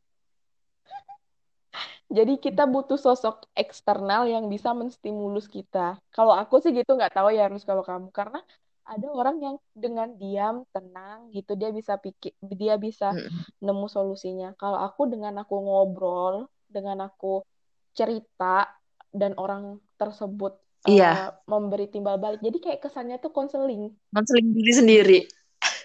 [2.08, 6.00] jadi kita butuh sosok eksternal yang bisa menstimulus kita.
[6.16, 8.40] Kalau aku sih gitu nggak tahu ya harus kalau kamu karena
[8.88, 13.12] ada orang yang dengan diam tenang gitu dia bisa pikir dia bisa
[13.60, 14.56] nemu solusinya.
[14.56, 17.44] Kalau aku dengan aku ngobrol, dengan aku
[17.92, 18.72] cerita
[19.12, 20.56] dan orang tersebut
[20.88, 21.12] iya.
[21.30, 22.40] Uh, memberi timbal balik.
[22.40, 23.92] Jadi kayak kesannya tuh konseling.
[24.10, 25.20] Konseling diri sendiri.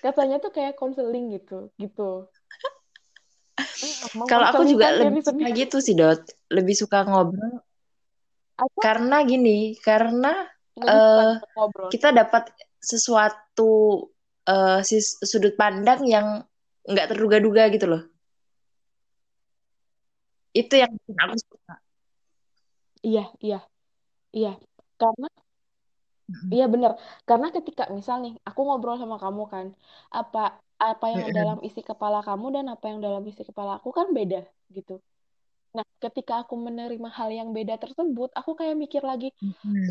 [0.00, 2.30] Kesannya tuh kayak konseling gitu, gitu.
[4.30, 7.60] Kalau aku juga lebih suka gitu sih Dot, lebih suka ngobrol.
[8.56, 8.78] Apa?
[8.78, 10.46] Karena gini, karena
[10.78, 11.36] uh,
[11.90, 14.06] kita dapat sesuatu
[14.46, 14.80] uh,
[15.22, 16.46] sudut pandang yang
[16.86, 18.02] nggak terduga-duga gitu loh.
[20.54, 21.74] Itu yang aku suka.
[23.02, 23.60] Iya, iya,
[24.30, 24.54] iya
[25.02, 25.28] karena
[26.48, 26.96] Iya benar,
[27.28, 29.66] karena ketika misal nih aku ngobrol sama kamu kan,
[30.08, 34.10] apa apa yang dalam isi kepala kamu dan apa yang dalam isi kepala aku kan
[34.16, 34.40] beda
[34.72, 35.02] gitu.
[35.72, 39.32] Nah, ketika aku menerima hal yang beda tersebut, aku kayak mikir lagi,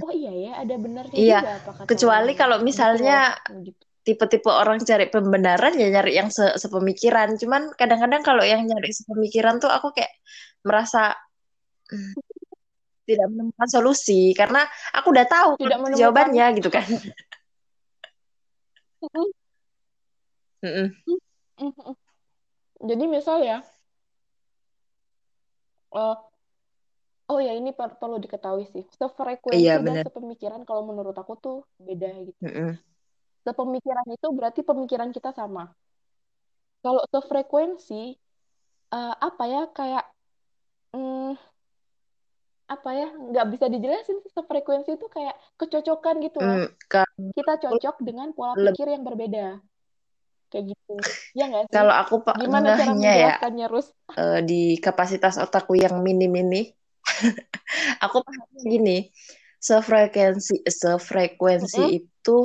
[0.05, 1.39] oh iya ya, ada benarnya iya.
[1.41, 3.17] juga apa kata Kecuali kalau gitu misalnya
[3.65, 3.81] gitu.
[4.05, 7.33] tipe-tipe orang cari pembenaran ya nyari yang se sepemikiran.
[7.37, 10.13] Cuman kadang-kadang kalau yang nyari sepemikiran tuh aku kayak
[10.61, 11.17] merasa
[11.89, 12.30] hmm,
[13.05, 15.99] tidak menemukan solusi karena aku udah tahu tidak menemukan...
[15.99, 16.85] jawabannya gitu kan.
[22.81, 23.61] Jadi misal ya,
[25.93, 26.17] uh,
[27.29, 31.57] oh ya ini per perlu diketahui sih, sefrekuensi iya, dan sepemikiran kalau menurut aku tuh
[31.77, 32.41] beda gitu.
[32.41, 32.71] Mm -mm.
[33.41, 35.69] Sepemikiran itu berarti pemikiran kita sama.
[36.81, 38.17] Kalau sefrekuensi,
[38.93, 40.05] uh, apa ya kayak,
[40.93, 41.37] mm,
[42.71, 46.67] apa ya nggak bisa dijelasin sefrekuensi itu kayak kecocokan gitu mm,
[47.35, 49.59] kita cocok dengan pola pikir yang berbeda.
[50.51, 50.95] Kayak gitu.
[51.35, 51.73] Ya nggak sih?
[51.75, 53.67] Kalau aku pak gimana cara ya.
[53.71, 53.91] Rus?
[54.15, 56.71] Uh, di kapasitas otakku yang minim ini
[58.03, 58.97] aku pahamnya gini.
[59.61, 61.99] Sefrekuensi sefrekuensi mm -hmm.
[62.01, 62.37] itu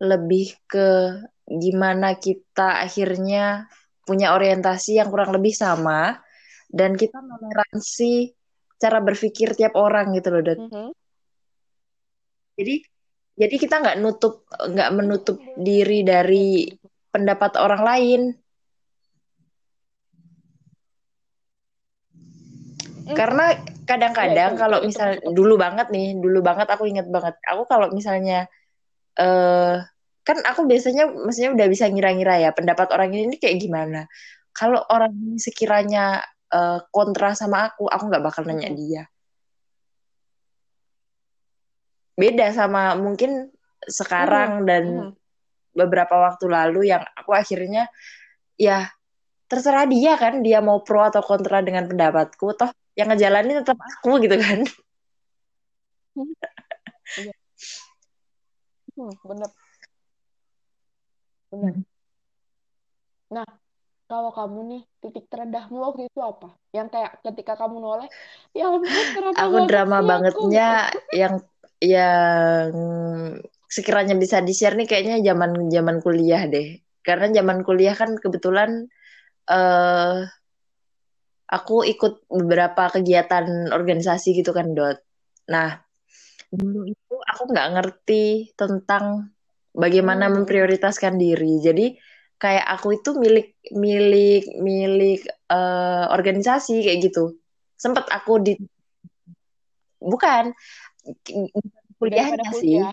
[0.00, 3.68] lebih ke gimana kita akhirnya
[4.04, 6.24] punya orientasi yang kurang lebih sama
[6.72, 8.32] dan kita meneransi
[8.84, 10.88] cara berpikir tiap orang gitu loh dan mm -hmm.
[12.60, 12.74] jadi
[13.34, 16.68] jadi kita nggak nutup nggak menutup diri dari
[17.10, 18.22] pendapat orang lain.
[23.04, 23.12] Mm.
[23.12, 23.52] karena
[23.84, 27.36] kadang-kadang ya, kalau misal dulu banget nih dulu banget aku inget banget.
[27.52, 28.48] Aku kalau misalnya
[29.20, 29.76] uh,
[30.24, 34.08] kan aku biasanya maksudnya udah bisa ngira-ngira ya pendapat orang ini kayak gimana.
[34.56, 39.02] Kalau orang sekiranya uh, kontra sama aku, aku nggak bakal nanya dia.
[42.14, 43.50] Beda sama mungkin
[43.90, 44.66] sekarang hmm.
[44.70, 45.12] dan hmm.
[45.74, 47.90] beberapa waktu lalu yang aku akhirnya
[48.54, 48.86] ya
[49.50, 54.22] terserah dia kan dia mau pro atau kontra dengan pendapatku toh yang ngejalanin tetap aku
[54.22, 54.62] gitu kan.
[57.04, 57.34] Iya.
[58.96, 59.50] hmm, bener
[61.50, 61.82] bener hmm.
[63.34, 63.48] nah
[64.14, 66.54] kalau kamu nih titik terendahmu waktu itu apa?
[66.70, 68.08] Yang kayak ketika kamu noleh
[68.54, 68.70] ya
[69.34, 71.10] aku drama bangetnya aku?
[71.10, 71.34] yang
[71.82, 72.70] yang
[73.66, 76.78] sekiranya bisa di share nih kayaknya zaman zaman kuliah deh.
[77.02, 78.86] Karena zaman kuliah kan kebetulan
[79.50, 80.22] uh,
[81.50, 85.02] aku ikut beberapa kegiatan organisasi gitu kan dot.
[85.50, 85.82] Nah
[86.54, 89.34] dulu itu aku nggak ngerti tentang
[89.74, 90.34] bagaimana hmm.
[90.40, 91.58] memprioritaskan diri.
[91.58, 91.86] Jadi
[92.38, 97.38] kayak aku itu milik milik milik uh, organisasi kayak gitu.
[97.78, 98.54] Sempet aku di
[100.00, 100.52] bukan
[101.96, 102.84] kuliahnya sih.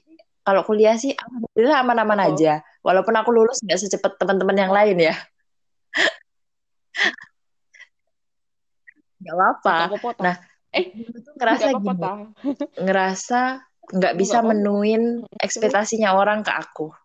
[0.41, 2.27] kalau kuliah sih alhamdulillah aman-aman oh.
[2.33, 2.53] aja.
[2.81, 5.15] Walaupun aku lulus nggak secepat teman-teman yang lain ya.
[9.21, 9.75] Nggak apa
[10.17, 10.35] nah
[10.71, 11.99] eh itu ngerasa gini.
[12.79, 13.39] ngerasa
[13.91, 16.95] nggak bisa menuin ekspektasinya orang ke aku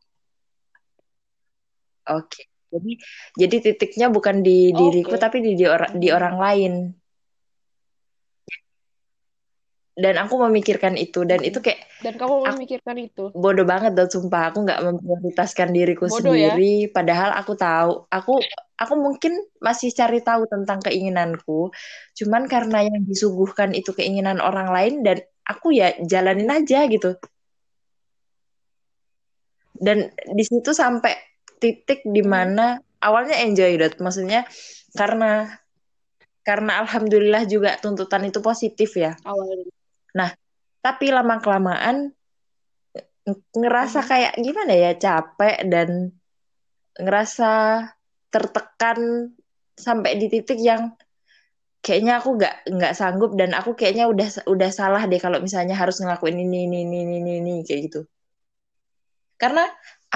[2.08, 2.44] oke okay.
[2.70, 2.92] jadi
[3.36, 5.22] jadi titiknya bukan di diriku okay.
[5.22, 6.72] tapi di di, or di orang lain
[9.96, 14.52] dan aku memikirkan itu dan itu kayak dan kamu memikirkan itu bodoh banget dan sumpah
[14.52, 16.52] aku nggak memprioritaskan diriku bodoh, ya?
[16.52, 16.92] sendiri ya?
[16.92, 18.44] padahal aku tahu aku
[18.76, 21.72] aku mungkin masih cari tahu tentang keinginanku
[22.12, 27.16] cuman karena yang disuguhkan itu keinginan orang lain dan aku ya jalanin aja gitu
[29.80, 31.16] dan di situ sampai
[31.56, 34.44] titik di mana awalnya enjoy dot maksudnya
[34.96, 35.60] karena
[36.46, 39.18] karena alhamdulillah juga tuntutan itu positif ya.
[39.26, 39.66] Awalnya.
[40.14, 40.30] Nah,
[40.78, 42.14] tapi lama kelamaan
[43.50, 44.08] ngerasa hmm.
[44.08, 46.14] kayak gimana ya capek dan
[47.02, 47.82] ngerasa
[48.30, 49.34] tertekan
[49.74, 50.94] sampai di titik yang
[51.82, 55.98] kayaknya aku nggak nggak sanggup dan aku kayaknya udah udah salah deh kalau misalnya harus
[55.98, 58.00] ngelakuin ini ini ini ini ini kayak gitu.
[59.34, 59.66] Karena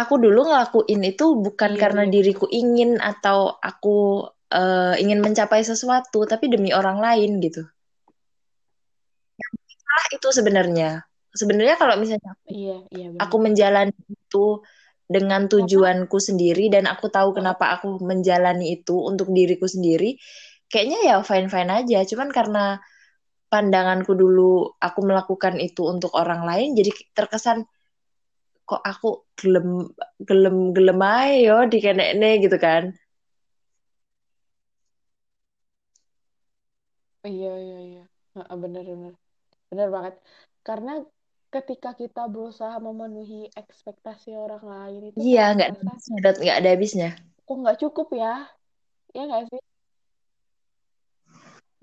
[0.00, 2.10] aku dulu ngelakuin itu bukan iya, karena iya.
[2.10, 7.68] diriku ingin atau aku uh, ingin mencapai sesuatu tapi demi orang lain gitu
[9.90, 10.90] salah itu sebenarnya.
[11.30, 14.62] Sebenarnya kalau misalnya iya, iya, aku menjalani itu
[15.10, 16.26] dengan tujuanku apa?
[16.26, 20.18] sendiri dan aku tahu kenapa aku menjalani itu untuk diriku sendiri,
[20.70, 22.02] kayaknya ya fine-fine aja.
[22.06, 22.78] Cuman karena
[23.50, 27.66] pandanganku dulu aku melakukan itu untuk orang lain, jadi terkesan
[28.70, 29.68] kok aku gelem
[30.28, 32.82] gelem gelem ayo di kene gitu kan.
[37.26, 38.02] Iya iya iya,
[38.62, 39.12] benar benar
[39.70, 40.14] benar banget.
[40.66, 40.90] Karena
[41.54, 45.92] ketika kita berusaha memenuhi ekspektasi orang lain itu iya nggak ada
[46.38, 47.10] nggak ada habisnya.
[47.46, 48.34] kok nggak cukup ya?
[49.16, 49.62] Ya nggak sih?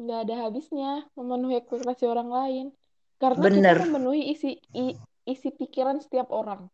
[0.02, 2.65] Nggak ada habisnya memenuhi ekspektasi orang lain.
[3.21, 3.76] Karena Bener.
[3.76, 4.95] kita memenuhi isi i,
[5.28, 6.71] isi pikiran setiap orang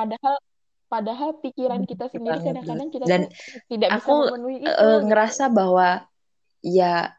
[0.00, 0.34] padahal
[0.90, 3.22] padahal pikiran kita sendiri kadang-kadang kita Dan
[3.68, 5.88] tidak bisa memenuhi itu uh, ngerasa bahwa
[6.64, 7.14] ya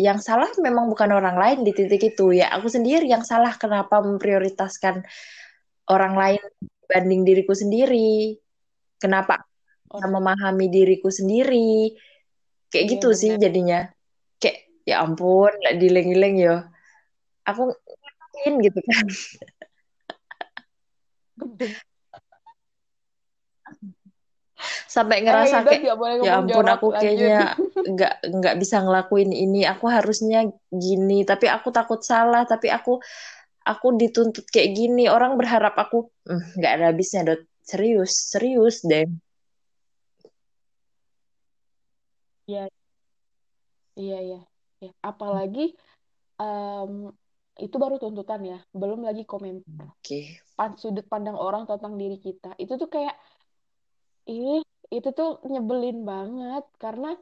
[0.00, 2.32] yang salah memang bukan orang lain di titik itu.
[2.34, 5.04] Ya aku sendiri yang salah kenapa memprioritaskan
[5.92, 8.40] orang lain dibanding diriku sendiri.
[8.96, 9.44] Kenapa
[9.92, 10.00] oh.
[10.00, 11.94] memahami diriku sendiri?
[12.72, 13.20] Kayak iya, gitu bener.
[13.20, 13.80] sih jadinya.
[14.40, 14.56] Kayak
[14.88, 16.56] ya ampun nggak dileng-leng yo.
[17.44, 19.06] Aku ngapain gitu kan
[24.90, 25.94] sampai ngerasa eh, kayak
[26.26, 27.54] ya ampun aku kayaknya
[27.94, 29.62] nggak nggak bisa ngelakuin ini.
[29.70, 31.22] Aku harusnya gini.
[31.22, 32.42] Tapi aku takut salah.
[32.42, 32.98] Tapi aku
[33.62, 35.06] aku dituntut kayak gini.
[35.06, 37.46] Orang berharap aku hmm, nggak ada habisnya dot.
[37.62, 39.06] Serius serius deh.
[42.50, 42.66] Iya.
[43.94, 44.40] Iya iya.
[44.80, 44.96] Ya.
[45.04, 45.76] apalagi
[46.40, 47.12] um,
[47.62, 48.58] itu baru tuntutan ya.
[48.74, 49.94] Belum lagi komentar.
[50.02, 50.42] Okay.
[50.58, 52.58] Pan, sudut pandang orang tentang diri kita.
[52.58, 53.14] Itu tuh kayak
[54.26, 57.14] ini itu tuh nyebelin banget karena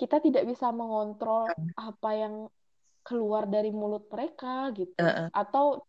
[0.00, 2.34] kita tidak bisa mengontrol apa yang
[3.04, 4.96] keluar dari mulut mereka gitu.
[4.96, 5.28] Uh -uh.
[5.36, 5.84] atau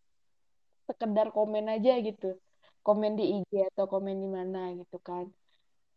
[0.84, 2.36] sekedar komen aja gitu.
[2.84, 5.24] Komen di IG atau komen di mana gitu kan.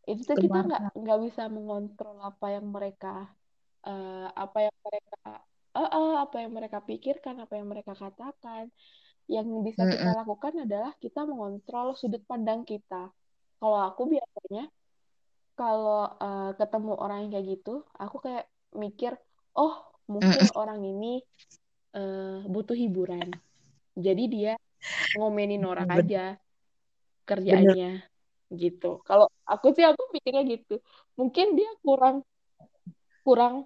[0.08, 3.28] Itu tuh kita nggak nggak bisa mengontrol apa yang mereka
[3.84, 5.18] uh, apa yang mereka
[5.76, 8.72] uh, uh, apa yang mereka pikirkan apa yang mereka katakan.
[9.26, 13.10] Yang bisa kita lakukan adalah kita mengontrol sudut pandang kita.
[13.58, 14.70] Kalau aku biasanya
[15.56, 19.16] kalau uh, ketemu orang yang kayak gitu, aku kayak mikir,
[19.56, 21.24] oh mungkin orang ini
[21.96, 23.34] uh, butuh hiburan.
[23.96, 24.54] Jadi dia
[25.18, 26.04] ngomenin orang Bener.
[26.04, 26.24] aja
[27.26, 28.54] kerjaannya Bener.
[28.54, 29.02] gitu.
[29.08, 30.84] Kalau aku sih aku pikirnya gitu.
[31.18, 32.22] Mungkin dia kurang
[33.26, 33.66] kurang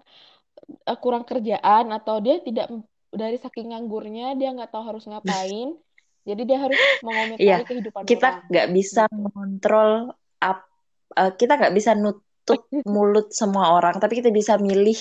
[0.87, 2.71] uh, kurang kerjaan atau dia tidak
[3.09, 5.75] dari saking nganggurnya dia nggak tahu harus ngapain.
[6.29, 9.17] Jadi dia harus mengomentari iya, kehidupan kita nggak bisa gitu.
[9.17, 10.13] mengontrol
[10.45, 10.68] up,
[11.15, 12.61] uh, kita nggak bisa nutup
[12.93, 14.97] mulut semua orang, tapi kita bisa milih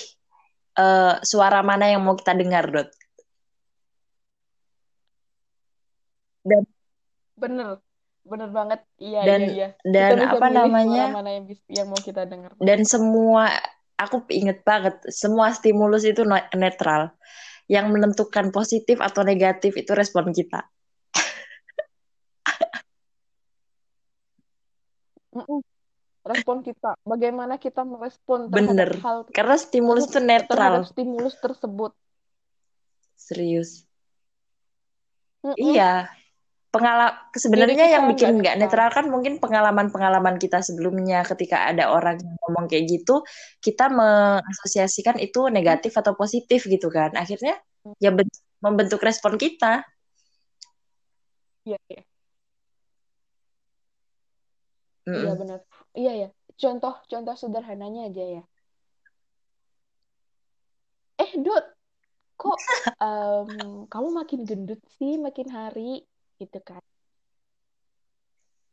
[0.79, 2.89] uh, suara mana yang mau kita dengar, Dot.
[6.39, 6.63] Dan
[7.35, 7.83] bener,
[8.23, 9.67] bener banget, iya dan, iya iya.
[9.83, 11.03] Dan kita apa namanya?
[11.11, 12.55] Suara mana yang, yang mau kita dengar.
[12.57, 13.51] Dan semua,
[13.99, 16.23] aku inget banget, semua stimulus itu
[16.55, 17.13] netral
[17.69, 20.65] yang menentukan positif atau negatif itu respon kita.
[26.29, 28.91] Respon kita, bagaimana kita merespon terhadap Bener.
[29.01, 30.85] hal karena stimulus itu netral.
[30.85, 31.89] stimulus tersebut.
[33.17, 33.89] Serius.
[35.41, 35.57] Mm -mm.
[35.57, 35.93] Iya.
[36.69, 42.37] Pengalaman sebenarnya yang bikin nggak netral kan mungkin pengalaman-pengalaman kita sebelumnya ketika ada orang yang
[42.45, 43.25] ngomong kayak gitu,
[43.57, 47.09] kita mengasosiasikan itu negatif atau positif gitu kan.
[47.17, 47.57] Akhirnya
[47.97, 48.13] ya
[48.61, 49.81] membentuk respon kita.
[51.65, 52.03] Iya, iya.
[55.09, 55.68] Iya benar.
[55.95, 56.29] Iya ya.
[56.59, 58.43] Contoh contoh sederhananya aja ya.
[61.19, 61.65] Eh, Dut,
[62.39, 62.59] kok
[63.03, 66.03] um, kamu makin gendut sih makin hari
[66.39, 66.83] gitu kan?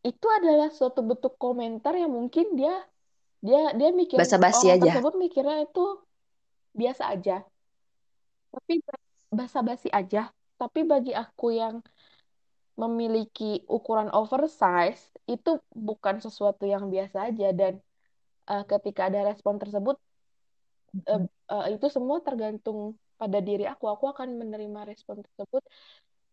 [0.06, 2.74] Itu adalah suatu bentuk komentar yang mungkin dia
[3.42, 4.80] dia dia mikir basa-basi aja.
[4.98, 5.84] tersebut mikirnya itu
[6.76, 7.46] biasa aja
[8.52, 8.80] tapi
[9.28, 11.84] basa-basi aja tapi bagi aku yang
[12.76, 17.50] memiliki ukuran oversize itu bukan sesuatu yang biasa aja.
[17.56, 17.80] Dan
[18.52, 19.96] uh, ketika ada respon tersebut
[21.08, 23.88] uh, uh, itu semua tergantung pada diri aku.
[23.88, 25.64] Aku akan menerima respon tersebut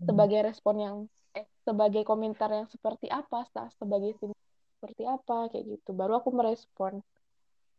[0.03, 0.95] sebagai respon yang
[1.33, 3.47] eh sebagai komentar yang seperti apa
[3.79, 5.95] sebagai seperti apa kayak gitu.
[5.95, 6.99] Baru aku merespon.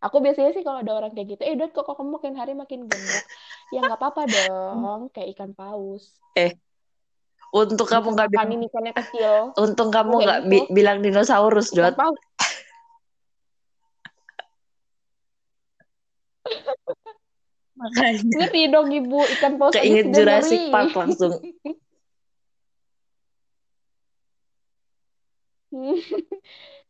[0.03, 2.85] Aku biasanya sih kalau ada orang kayak gitu, eh Dot kok kamu makin hari makin
[2.85, 3.25] gemuk.
[3.73, 6.21] Ya nggak apa-apa dong, kayak ikan paus.
[6.37, 6.53] Eh,
[7.55, 9.55] untuk kamu nggak bilang ini ikannya kecil.
[9.55, 11.95] Untung kamu nggak bi bilang dinosaurus, Dot.
[11.95, 12.19] Paus.
[17.79, 18.23] Makanya.
[18.23, 21.39] Ngeri dong ibu, ikan paus Keinget Jurassic Park langsung.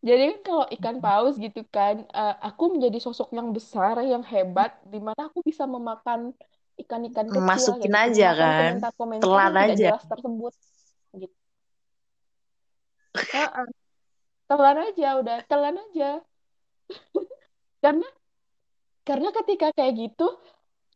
[0.05, 4.77] Jadi kan kalau ikan paus gitu kan, uh, aku menjadi sosok yang besar, yang hebat,
[4.85, 6.37] di mana aku bisa memakan
[6.81, 7.45] ikan-ikan kecil.
[7.45, 8.05] Masukin gitu.
[8.05, 9.75] aja kan, komentar-komentar telan aja.
[9.75, 10.55] jelas tersebut.
[11.15, 11.37] Gitu.
[13.15, 13.51] Nah,
[14.51, 16.11] telan aja, udah telan aja.
[17.85, 18.09] karena
[19.05, 20.27] karena ketika kayak gitu,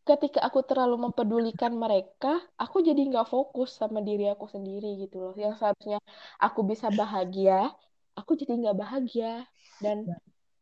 [0.03, 5.33] ketika aku terlalu mempedulikan mereka, aku jadi nggak fokus sama diri aku sendiri gitu loh.
[5.37, 5.99] Yang seharusnya
[6.41, 7.71] aku bisa bahagia,
[8.17, 9.47] aku jadi nggak bahagia
[9.79, 10.09] dan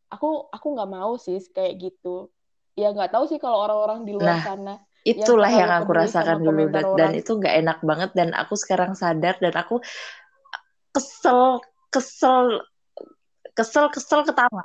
[0.08, 2.32] aku aku nggak mau sih kayak gitu
[2.78, 4.74] ya nggak tahu sih kalau orang-orang di luar nah, sana
[5.14, 8.92] itulah yang, yang aku rasakan dulu dan, dan itu nggak enak banget dan aku sekarang
[8.92, 9.80] sadar dan aku
[10.92, 12.64] kesel kesel
[13.56, 14.64] kesel kesel ketawa.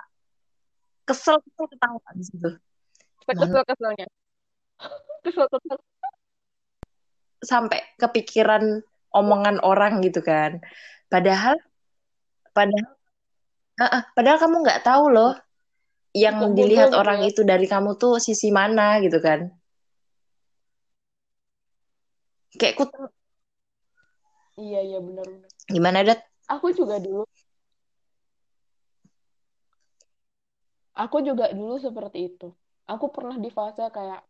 [1.03, 2.49] Kesel kesel ketawa di situ.
[3.23, 4.07] Kesel keselnya.
[5.23, 5.77] Kesel kesel.
[7.43, 10.63] Sampai kepikiran omongan orang gitu kan.
[11.11, 11.59] Padahal
[12.53, 12.93] Padahal,
[13.81, 15.33] uh, uh, padahal kamu nggak tahu loh
[16.13, 17.33] yang dilihat gitu orang ya.
[17.33, 19.49] itu dari kamu tuh sisi mana gitu kan?
[22.59, 22.83] Kayak ku
[24.53, 25.49] Iya iya benar benar.
[25.65, 26.19] Gimana dat?
[26.45, 27.25] Aku juga dulu.
[30.93, 32.53] Aku juga dulu seperti itu.
[32.85, 34.21] Aku pernah di fase kayak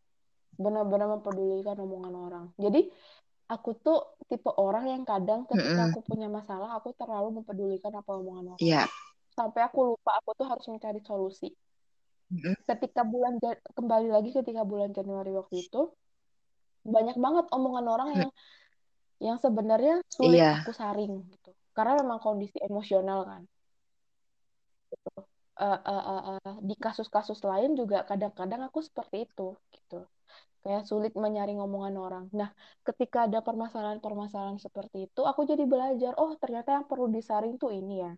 [0.56, 2.46] benar-benar mempedulikan omongan orang.
[2.56, 2.88] Jadi
[3.54, 5.94] aku tuh tipe orang yang kadang ketika mm -hmm.
[5.94, 8.88] aku punya masalah aku terlalu mempedulikan apa omongan orang yeah.
[9.36, 11.52] sampai aku lupa aku tuh harus mencari solusi
[12.32, 12.56] mm -hmm.
[12.66, 13.38] ketika bulan
[13.76, 15.92] kembali lagi ketika bulan Januari waktu itu
[16.84, 19.24] banyak banget omongan orang yang mm.
[19.24, 20.60] yang sebenarnya sulit yeah.
[20.62, 23.41] aku saring gitu karena memang kondisi emosional kan
[24.91, 25.12] gitu.
[25.58, 30.06] uh, uh, uh, uh, di kasus-kasus lain juga kadang-kadang aku seperti itu gitu
[30.63, 32.26] kayak sulit menyaring omongan orang.
[32.32, 32.50] Nah,
[32.88, 38.00] ketika ada permasalahan-permasalahan seperti itu, aku jadi belajar, oh ternyata yang perlu disaring tuh ini
[38.00, 38.12] ya.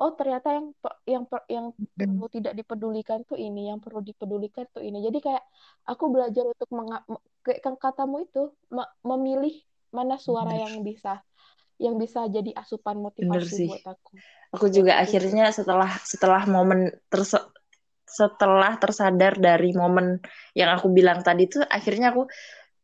[0.00, 0.66] Oh ternyata yang
[1.04, 5.04] yang yang perlu tidak dipedulikan tuh ini, yang perlu dipedulikan tuh ini.
[5.04, 5.44] Jadi kayak
[5.84, 6.68] aku belajar untuk
[7.40, 8.52] kayak katamu itu
[9.04, 9.54] memilih
[9.90, 11.24] mana suara yang bisa
[11.80, 14.12] yang bisa jadi asupan motivasi buat aku.
[14.52, 17.40] Aku juga akhirnya setelah setelah momen terse
[18.04, 20.20] setelah tersadar dari momen
[20.52, 22.26] yang aku bilang tadi tuh akhirnya aku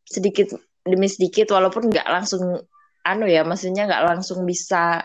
[0.07, 0.55] sedikit
[0.87, 2.63] demi sedikit walaupun nggak langsung
[3.03, 5.03] anu ya maksudnya nggak langsung bisa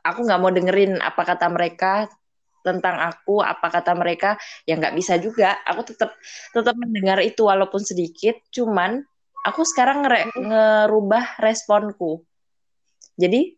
[0.00, 2.08] aku nggak mau dengerin apa kata mereka
[2.60, 4.36] tentang aku apa kata mereka
[4.68, 5.60] ya nggak bisa juga.
[5.66, 6.16] Aku tetap
[6.52, 9.00] tetap mendengar itu walaupun sedikit cuman
[9.44, 12.24] aku sekarang ngere, ngerubah responku.
[13.16, 13.52] Jadi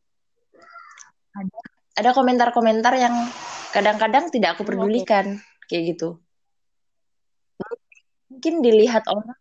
[1.32, 1.58] ada.
[1.98, 3.14] ada komentar-komentar yang
[3.72, 5.66] kadang-kadang tidak aku pedulikan okay.
[5.70, 6.08] kayak gitu.
[8.28, 9.38] Mungkin dilihat orang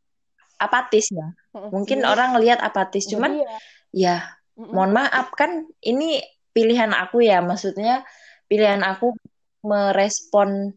[0.62, 1.34] apatis ya.
[1.51, 3.57] Mungkin Jadi, orang lihat apatis, cuman ya,
[3.91, 4.16] ya
[4.55, 6.22] mohon maaf kan ini
[6.53, 8.05] pilihan aku ya, maksudnya
[8.45, 9.16] pilihan aku
[9.62, 10.74] merespon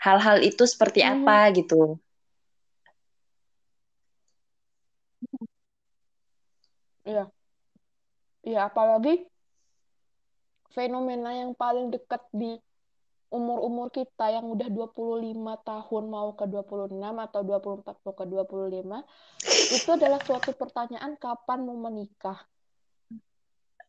[0.00, 1.16] hal-hal itu seperti mm -hmm.
[1.24, 1.80] apa gitu.
[7.06, 7.30] Iya.
[8.46, 9.26] Iya, apalagi
[10.70, 12.58] fenomena yang paling dekat di
[13.32, 19.02] umur-umur kita yang udah 25 tahun mau ke 26 atau 24 mau ke 25
[19.74, 22.38] itu adalah suatu pertanyaan kapan mau menikah.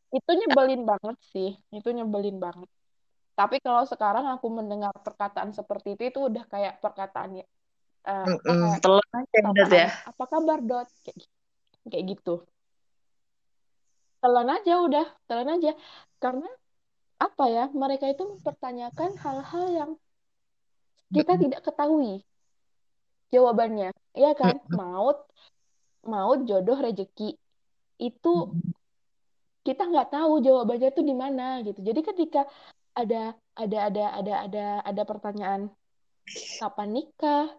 [0.10, 2.70] Itu nyebelin banget sih, itu nyebelin banget.
[3.38, 7.48] Tapi kalau sekarang aku mendengar perkataan seperti itu itu udah kayak perkataan ya
[8.08, 8.64] uh, mm -mm,
[9.30, 9.90] kayak, ya.
[10.08, 10.88] Apa kabar Dot?
[11.04, 11.28] Kayak,
[11.92, 12.36] kayak gitu.
[14.24, 15.72] Telan aja udah, telan aja.
[16.18, 16.50] Karena
[17.20, 17.66] apa ya?
[17.70, 19.92] Mereka itu mempertanyakan hal-hal yang
[21.12, 21.44] kita mm -mm.
[21.48, 22.14] tidak ketahui
[23.30, 23.92] jawabannya.
[24.16, 24.56] Iya kan?
[24.58, 24.78] Mm -mm.
[24.80, 25.18] Maut,
[26.08, 27.36] maut, jodoh, rejeki.
[28.00, 28.56] Itu
[29.68, 31.84] kita nggak tahu jawabannya itu di mana gitu.
[31.84, 32.48] Jadi ketika
[32.98, 35.70] ada ada ada ada ada ada pertanyaan.
[36.58, 37.54] Kapan nikah?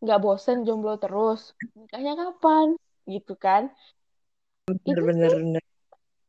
[0.00, 1.52] Nggak bosen jomblo terus.
[1.76, 2.74] Nikahnya kapan?
[3.04, 3.68] Gitu kan.
[4.68, 5.62] Bener, bener, bener.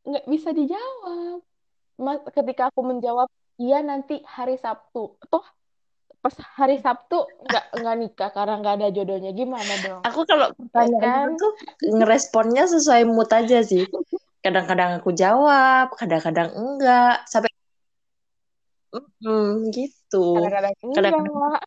[0.04, 1.44] nggak bisa dijawab.
[2.00, 3.28] Mas, ketika aku menjawab
[3.60, 5.16] iya nanti hari Sabtu.
[5.28, 5.46] Toh
[6.20, 7.16] pas hari Sabtu
[7.48, 9.32] nggak nggak nikah karena nggak ada jodohnya.
[9.32, 10.02] Gimana dong?
[10.04, 11.28] Aku kalau pertanyaan kan?
[11.36, 11.48] itu
[11.96, 13.88] ngeresponnya sesuai mood aja sih.
[14.40, 17.28] Kadang-kadang aku jawab kadang-kadang enggak.
[17.28, 17.52] Sampai
[18.90, 20.26] Hmm, gitu.
[20.34, 20.74] Kadang-kadang
[21.22, 21.62] enggak.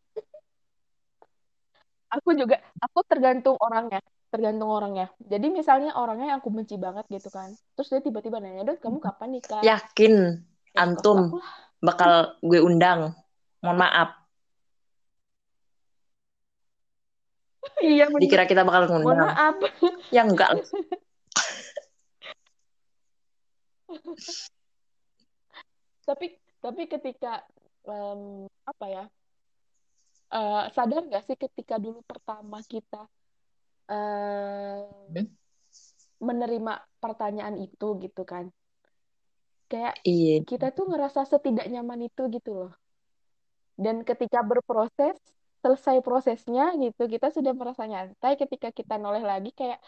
[2.13, 5.09] Aku juga, aku tergantung orangnya, tergantung orangnya.
[5.17, 9.01] Jadi misalnya orangnya yang aku benci banget gitu kan, terus dia tiba-tiba nanya, Dot, kamu
[9.01, 9.65] kapan nikah?
[9.65, 10.45] Yakin,
[10.77, 11.41] ya, antum
[11.81, 13.17] bakal gue undang.
[13.65, 14.11] Mohon maaf.
[17.83, 18.27] Iya, bener.
[18.27, 19.07] Dikira kita bakal ngundang.
[19.07, 19.55] Mohon maaf.
[20.11, 20.51] Ya enggak.
[26.03, 27.43] Tapi tapi ketika
[27.83, 29.05] um, apa ya
[30.31, 33.11] uh, sadar nggak sih ketika dulu pertama kita
[33.91, 34.87] uh,
[36.23, 38.49] menerima pertanyaan itu gitu kan?
[39.67, 40.39] Kayak iya.
[40.47, 42.73] kita tuh ngerasa setidak nyaman itu gitu loh.
[43.75, 45.19] Dan ketika berproses
[45.63, 48.39] selesai prosesnya gitu kita sudah merasa nyantai.
[48.39, 49.83] Ketika kita noleh lagi kayak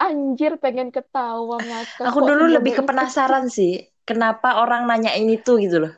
[0.00, 5.62] anjir pengen ketawa ngakak aku dulu lebih ke penasaran sih kenapa orang nanya ini tuh
[5.62, 5.94] gitu loh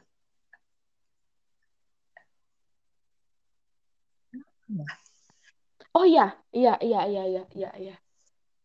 [5.92, 7.96] Oh iya, iya, iya, iya, iya, iya, iya.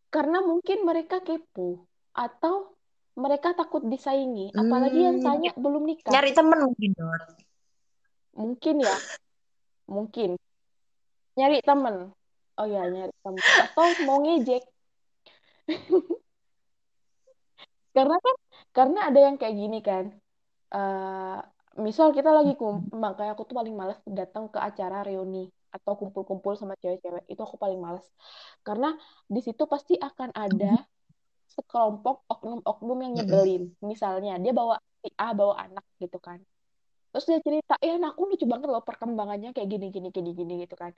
[0.08, 1.84] Karena mungkin mereka kepo
[2.16, 2.72] atau
[3.12, 6.08] mereka takut disaingi, apalagi yang hmm, tanya belum nikah.
[6.08, 6.90] Nyari temen mungkin.
[8.32, 8.96] Mungkin ya,
[9.84, 10.30] mungkin.
[11.36, 12.16] Nyari temen.
[12.56, 13.42] Oh iya, nyari temen.
[13.44, 14.64] Atau mau ngejek.
[17.96, 18.36] karena kan,
[18.78, 20.04] karena ada yang kayak gini kan.
[20.70, 21.42] Uh,
[21.82, 26.54] misal kita lagi kumpul, makanya aku tuh paling males datang ke acara reuni atau kumpul-kumpul
[26.54, 28.06] sama cewek-cewek itu aku paling males.
[28.62, 28.94] Karena
[29.26, 30.78] di situ pasti akan ada
[31.58, 33.62] sekelompok oknum-oknum yang nyebelin.
[33.82, 36.38] Misalnya dia bawa si A bawa anak gitu kan.
[37.10, 40.78] Terus dia cerita ya anakku lucu banget loh perkembangannya kayak gini gini gini gini gitu
[40.78, 40.94] kan.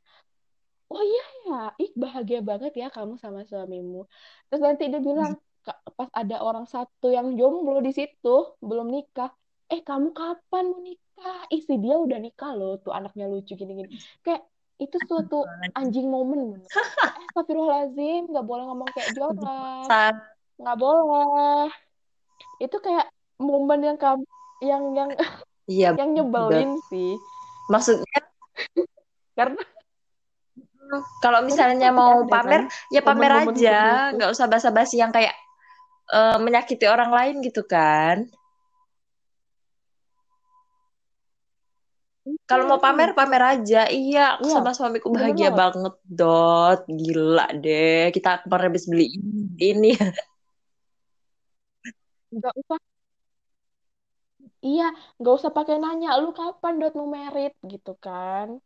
[0.91, 4.05] Oh iya ya ih bahagia banget ya kamu sama suamimu.
[4.51, 5.39] Terus nanti dia bilang
[5.69, 9.31] pas ada orang satu yang jomblo di situ belum nikah.
[9.71, 11.39] Eh kamu kapan mau nikah?
[11.53, 13.91] Isi dia udah nikah loh tuh anaknya lucu gini gini
[14.25, 14.43] kayak
[14.81, 15.45] itu suatu
[15.77, 19.85] anjing momen eh, Astagfirullahaladzim nggak boleh ngomong kayak jorok.
[20.57, 21.69] nggak boleh.
[22.57, 24.25] Itu kayak momen yang kamu
[24.65, 25.11] yang yang
[25.69, 26.89] iya, yang nyebelin betul.
[26.89, 27.13] sih.
[27.69, 28.21] Maksudnya?
[29.39, 29.63] Karena
[31.23, 32.91] kalau misalnya mau pamer kan?
[32.91, 33.79] ya pamer momen -momen aja
[34.17, 35.33] nggak usah basa-basi yang kayak
[36.13, 38.29] uh, menyakiti orang lain gitu kan
[42.45, 43.89] Kalau mau pamer, pamer aja.
[43.89, 44.55] Iya, aku iya.
[44.55, 46.81] sama suamiku bahagia Bener banget, Dot.
[46.87, 48.13] Gila deh.
[48.13, 49.07] Kita kemarin habis beli
[49.57, 49.97] ini.
[52.31, 52.79] Gak usah.
[54.61, 58.61] Iya, gak usah pakai nanya, lu kapan Dot mau merit gitu kan.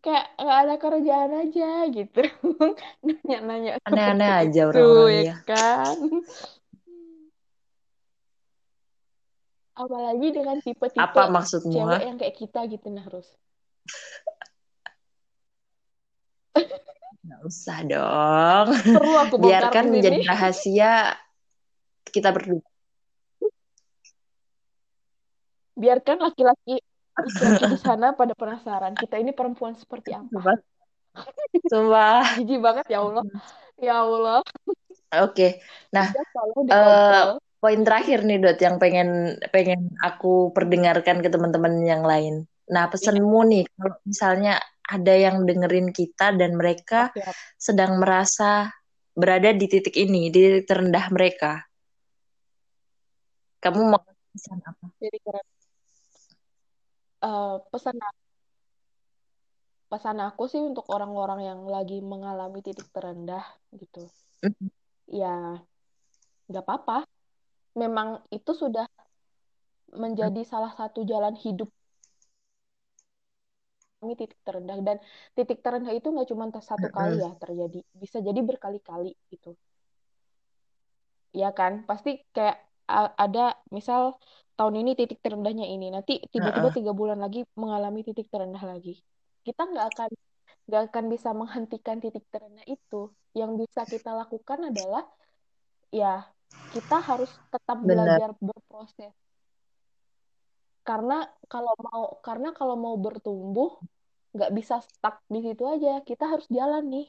[0.00, 2.20] Kayak gak ada kerjaan aja gitu.
[3.06, 3.70] Nanya-nanya.
[3.84, 5.96] Aneh-aneh aja orang-orang ya kan.
[9.78, 13.30] Apalagi dengan tipe-tipe apa maksudmu cewek yang kayak kita gitu nah harus
[17.24, 21.14] nggak usah dong perlu aku biarkan menjadi rahasia
[22.10, 22.66] kita berdua
[25.78, 26.82] biarkan laki-laki
[27.18, 30.58] laki-laki di sana pada penasaran kita ini perempuan seperti apa.
[31.66, 32.22] Sumpah.
[32.38, 33.24] Jijik banget ya Allah.
[33.78, 34.40] Ya Allah.
[34.42, 35.34] Oke.
[35.34, 35.50] Okay.
[35.90, 36.06] Nah,
[36.70, 42.46] uh, poin terakhir nih Dot yang pengen pengen aku perdengarkan ke teman-teman yang lain.
[42.70, 47.28] Nah, pesanmu nih kalau misalnya ada yang dengerin kita dan mereka okay.
[47.60, 48.72] sedang merasa
[49.12, 51.60] berada di titik ini, di titik terendah mereka.
[53.58, 54.00] Kamu mau
[54.32, 54.86] pesan apa?
[55.02, 55.46] Jadi keren.
[57.18, 57.98] Uh, pesan
[59.90, 63.42] pesan aku sih untuk orang-orang yang lagi mengalami titik terendah
[63.74, 64.06] gitu.
[64.46, 64.68] Mm-hmm.
[65.10, 65.58] Ya,
[66.46, 67.08] nggak apa-apa.
[67.76, 68.86] Memang itu sudah
[69.96, 71.68] menjadi salah satu jalan hidup
[73.98, 74.78] kami titik terendah.
[74.78, 74.96] Dan
[75.34, 77.82] titik terendah itu nggak cuma satu kali ya terjadi.
[77.98, 79.58] Bisa jadi berkali-kali gitu.
[81.34, 81.82] Ya kan?
[81.84, 82.62] Pasti kayak
[83.18, 84.16] ada misal
[84.54, 85.90] tahun ini titik terendahnya ini.
[85.92, 89.02] Nanti tiba-tiba tiga bulan lagi mengalami titik terendah lagi.
[89.42, 90.10] Kita nggak akan
[90.68, 93.12] nggak akan bisa menghentikan titik terendah itu.
[93.34, 95.04] Yang bisa kita lakukan adalah
[95.90, 96.22] ya
[96.72, 98.18] kita harus tetap Benar.
[98.18, 99.14] belajar berproses.
[100.84, 103.76] Karena kalau mau karena kalau mau bertumbuh
[104.32, 106.00] nggak bisa stuck di situ aja.
[106.04, 107.08] Kita harus jalan nih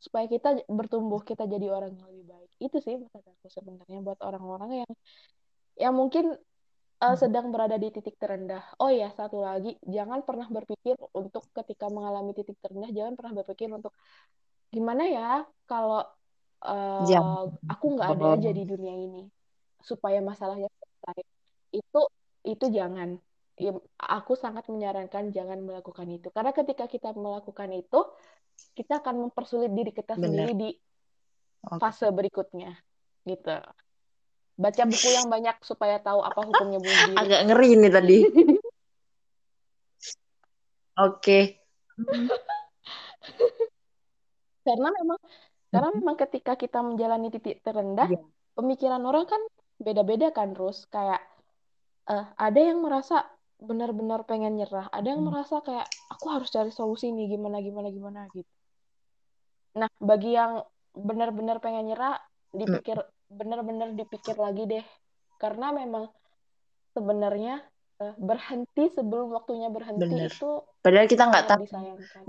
[0.00, 2.50] supaya kita bertumbuh kita jadi orang yang lebih baik.
[2.60, 4.90] Itu sih maksud aku sebenarnya buat orang-orang yang
[5.74, 6.36] yang mungkin
[7.00, 8.64] uh, sedang berada di titik terendah.
[8.80, 13.72] Oh ya satu lagi jangan pernah berpikir untuk ketika mengalami titik terendah jangan pernah berpikir
[13.72, 13.96] untuk
[14.68, 15.30] gimana ya
[15.70, 16.02] kalau
[16.64, 19.22] uh, aku nggak ada aja di dunia ini
[19.84, 21.20] supaya masalahnya selesai.
[21.70, 22.00] Itu
[22.44, 23.20] itu jangan.
[23.54, 26.26] Ya, aku sangat menyarankan jangan melakukan itu.
[26.34, 28.02] Karena ketika kita melakukan itu
[28.74, 30.26] kita akan mempersulit diri kita Bener.
[30.26, 30.70] sendiri di
[31.78, 32.74] fase berikutnya
[33.28, 33.56] gitu.
[34.54, 38.18] Baca buku yang banyak supaya tahu apa hukumnya bunuh diri agak ngeri ini tadi.
[40.94, 41.18] Oke.
[41.18, 41.44] Okay.
[44.64, 45.20] karena memang
[45.74, 48.22] karena memang ketika kita menjalani titik terendah yeah.
[48.54, 49.42] pemikiran orang kan
[49.82, 51.18] beda-beda kan terus kayak
[52.06, 53.26] uh, ada yang merasa
[53.58, 55.30] benar-benar pengen nyerah ada yang hmm.
[55.30, 58.50] merasa kayak aku harus cari solusi nih gimana gimana gimana gitu
[59.74, 60.62] nah bagi yang
[60.94, 62.22] benar-benar pengen nyerah
[62.54, 63.34] dipikir hmm.
[63.34, 64.86] benar-benar dipikir lagi deh
[65.42, 66.06] karena memang
[66.94, 67.58] sebenarnya
[67.98, 70.30] uh, berhenti sebelum waktunya berhenti Bener.
[70.30, 71.62] itu padahal kita nggak tahu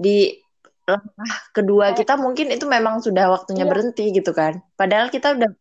[0.01, 0.44] di
[0.85, 3.71] langkah kedua kita mungkin itu memang sudah waktunya iya.
[3.73, 4.61] berhenti gitu kan.
[4.77, 5.51] Padahal kita udah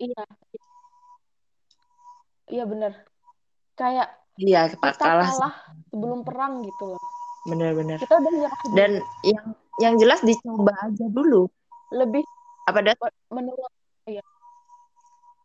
[0.00, 0.24] iya.
[2.50, 2.92] Iya benar
[3.78, 5.54] kayak iya kita kalah, kalah
[5.92, 7.02] sebelum perang gitu loh.
[7.48, 8.90] Benar-benar kita udah nyerah dan
[9.24, 9.46] yang
[9.80, 11.48] yang jelas dicoba aja dulu.
[11.92, 12.24] Lebih
[12.64, 12.94] apa dah
[13.28, 13.72] menurut
[14.08, 14.24] iya.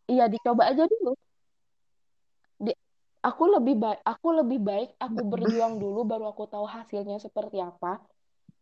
[0.06, 1.18] Iya dicoba aja dulu
[3.26, 7.98] aku lebih baik aku lebih baik aku berjuang dulu baru aku tahu hasilnya seperti apa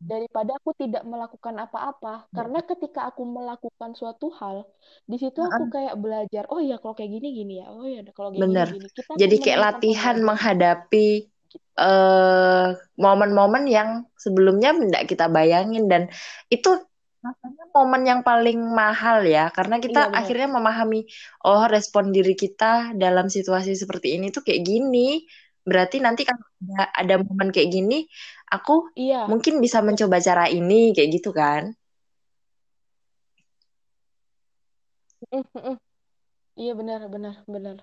[0.03, 2.28] daripada aku tidak melakukan apa-apa.
[2.36, 4.68] Karena ketika aku melakukan suatu hal
[5.07, 7.72] di situ aku kayak belajar oh ya kalau kayak gini gini ya.
[7.72, 8.68] Oh ya kalau gini Bener.
[8.76, 8.88] gini.
[8.91, 11.07] Kita jadi kayak latihan menghadapi
[11.80, 13.89] uh, momen-momen yang
[14.20, 15.88] sebelumnya tidak kita bayangin.
[15.88, 16.11] Dan
[16.51, 16.84] itu
[17.24, 21.08] rasanya momen yang paling mahal ya karena kita iya, akhirnya memahami
[21.48, 25.24] oh respon diri kita dalam situasi seperti ini tuh kayak gini.
[25.64, 28.04] Berarti nanti kalau ada, ada momen kayak gini
[28.52, 29.24] aku iya.
[29.32, 31.72] mungkin bisa mencoba cara ini kayak gitu kan?
[36.54, 37.82] Iya benar benar benar.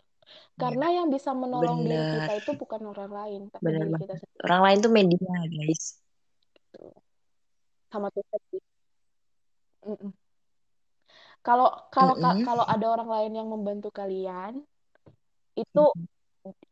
[0.55, 1.91] Karena yang bisa menolong bener.
[1.91, 4.43] diri kita itu bukan orang lain tapi bener diri kita sendiri.
[4.47, 5.99] Orang lain tuh media guys.
[7.91, 8.23] Sama tuh
[11.41, 12.45] kalau kalau mm -mm.
[12.45, 14.61] kalau ada orang lain yang membantu kalian
[15.57, 15.85] itu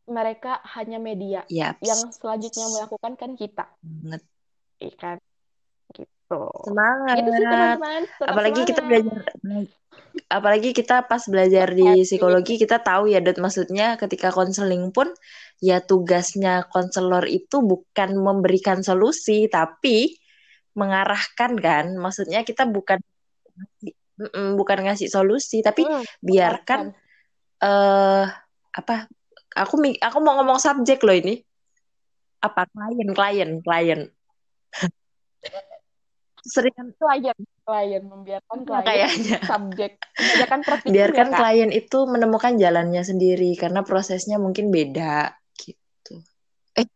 [0.08, 1.76] mereka hanya media yep.
[1.84, 3.68] yang selanjutnya melakukan kan kita.
[3.84, 4.22] Banget.
[4.80, 5.16] Ikan
[5.92, 6.40] gitu.
[6.64, 7.14] Semangat.
[7.20, 8.02] Gitu sih teman-teman.
[8.24, 8.70] Apalagi semangat.
[8.72, 9.22] kita belajar
[10.28, 15.08] apalagi kita pas belajar di psikologi kita tahu ya Dot maksudnya ketika konseling pun
[15.62, 20.18] ya tugasnya konselor itu bukan memberikan solusi tapi
[20.78, 21.98] mengarahkan kan?
[21.98, 23.02] Maksudnya kita bukan
[24.58, 26.90] bukan ngasih solusi tapi hmm, biarkan
[27.58, 28.26] eh uh,
[28.74, 29.06] apa
[29.54, 31.42] aku aku mau ngomong subjek loh ini.
[32.38, 34.00] Apa klien klien klien.
[36.54, 39.38] Sering klien klien membiarkan klien kayaknya.
[39.42, 39.92] subjek.
[40.94, 46.22] Biarkan ya, klien itu menemukan jalannya sendiri karena prosesnya mungkin beda gitu.
[46.78, 46.86] Eh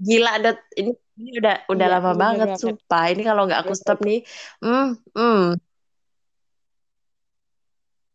[0.00, 4.00] gila ada ini ini udah udah iya, lama banget sumpah ini kalau nggak aku stop
[4.00, 4.24] nih
[4.64, 5.44] hmm hmm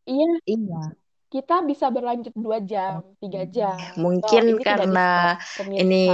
[0.09, 0.83] iya iya
[1.35, 3.75] kita bisa berlanjut dua jam, tiga jam.
[3.99, 5.35] Mungkin so, ini karena
[5.67, 6.05] ini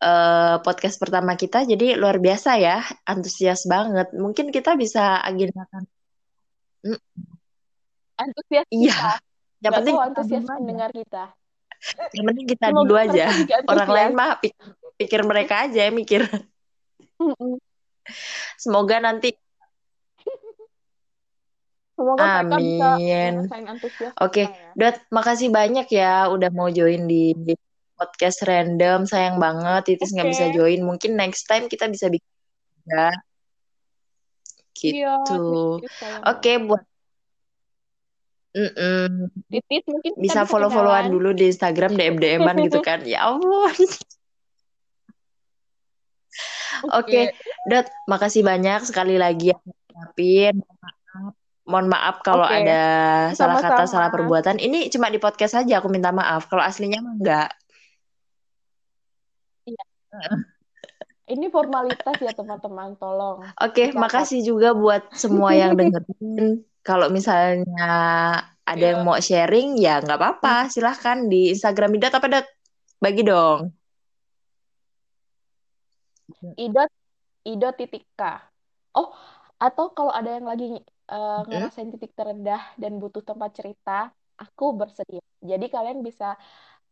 [0.00, 4.16] uh, podcast pertama kita, jadi luar biasa ya, antusias banget.
[4.16, 5.84] Mungkin kita bisa agendakan.
[8.16, 8.96] Antusias iya.
[8.96, 9.12] kita.
[9.60, 11.24] Yang penting antusias mendengar kita.
[12.16, 13.26] Yang penting kita dulu aja.
[13.68, 14.40] Orang lain mah
[14.96, 16.24] pikir mereka aja ya mikir.
[18.62, 19.32] Semoga nanti
[21.94, 23.46] Semoga Amin.
[23.46, 24.46] Oke, okay.
[24.50, 24.90] ya.
[24.90, 27.30] Dot, makasih banyak ya udah mau join di,
[27.94, 29.06] podcast random.
[29.06, 30.34] Sayang banget Titis nggak okay.
[30.34, 30.82] bisa join.
[30.82, 32.34] Mungkin next time kita bisa bikin
[32.90, 33.14] ya.
[34.74, 34.98] Gitu.
[34.98, 36.82] Iya, Oke, okay, buat
[38.54, 39.06] Mm -mm.
[39.50, 43.02] Titis mungkin bisa follow-followan dulu di Instagram DM-DM-an gitu kan.
[43.02, 43.74] Ya ampun.
[46.90, 47.24] Oke, okay.
[47.70, 49.54] Dot, makasih banyak sekali lagi
[50.14, 50.58] yang
[51.64, 52.64] mohon maaf kalau okay.
[52.64, 52.80] ada
[53.32, 53.36] Sama-sama.
[53.36, 57.48] salah kata salah perbuatan ini cuma di podcast saja aku minta maaf kalau aslinya enggak
[59.64, 59.84] iya.
[61.32, 67.90] ini formalitas ya teman-teman tolong oke okay, makasih juga buat semua yang dengerin kalau misalnya
[68.64, 68.94] ada yeah.
[68.94, 72.46] yang mau sharing ya nggak apa-apa silahkan di Instagram Idat apa dat
[73.00, 73.72] bagi dong
[76.60, 76.90] idot
[77.44, 78.22] idot titik k
[78.96, 79.12] oh
[79.60, 80.76] atau kalau ada yang lagi
[81.08, 85.22] uh, ngerasain titik terendah dan butuh tempat cerita, aku bersedia.
[85.44, 86.36] Jadi kalian bisa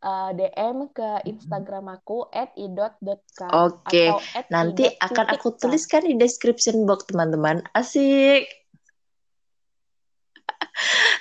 [0.04, 4.08] uh, eh, DM ke Instagram aku @idot.k Oke, okay.
[4.52, 7.64] nanti akan aku tuliskan di description box teman-teman.
[7.72, 8.61] Asik.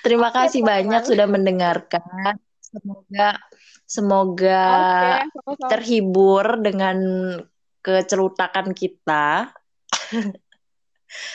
[0.05, 2.35] Terima okay, kasih teman banyak sudah mendengarkan.
[2.61, 3.29] Semoga
[3.83, 4.63] semoga
[5.27, 6.97] okay, terhibur dengan
[7.83, 9.51] kecerutakan kita.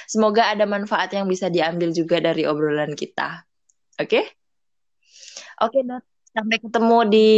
[0.09, 3.45] Semoga ada manfaat yang bisa diambil juga dari obrolan kita.
[4.01, 4.09] Oke?
[4.09, 4.25] Okay?
[5.61, 6.01] Oke, okay,
[6.37, 7.29] Sampai ketemu di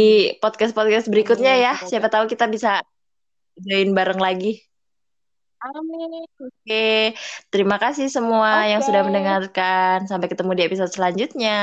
[0.43, 1.73] podcast-podcast berikutnya ya.
[1.79, 2.83] Siapa tahu kita bisa
[3.55, 4.59] join bareng lagi.
[5.59, 6.23] Amin.
[6.39, 7.15] Oke,
[7.51, 8.71] terima kasih semua okay.
[8.71, 10.07] yang sudah mendengarkan.
[10.07, 11.55] Sampai ketemu di episode selanjutnya.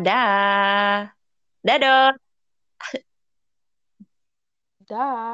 [0.00, 1.12] Dah.
[1.60, 2.16] Dadah.
[4.88, 5.32] Dah.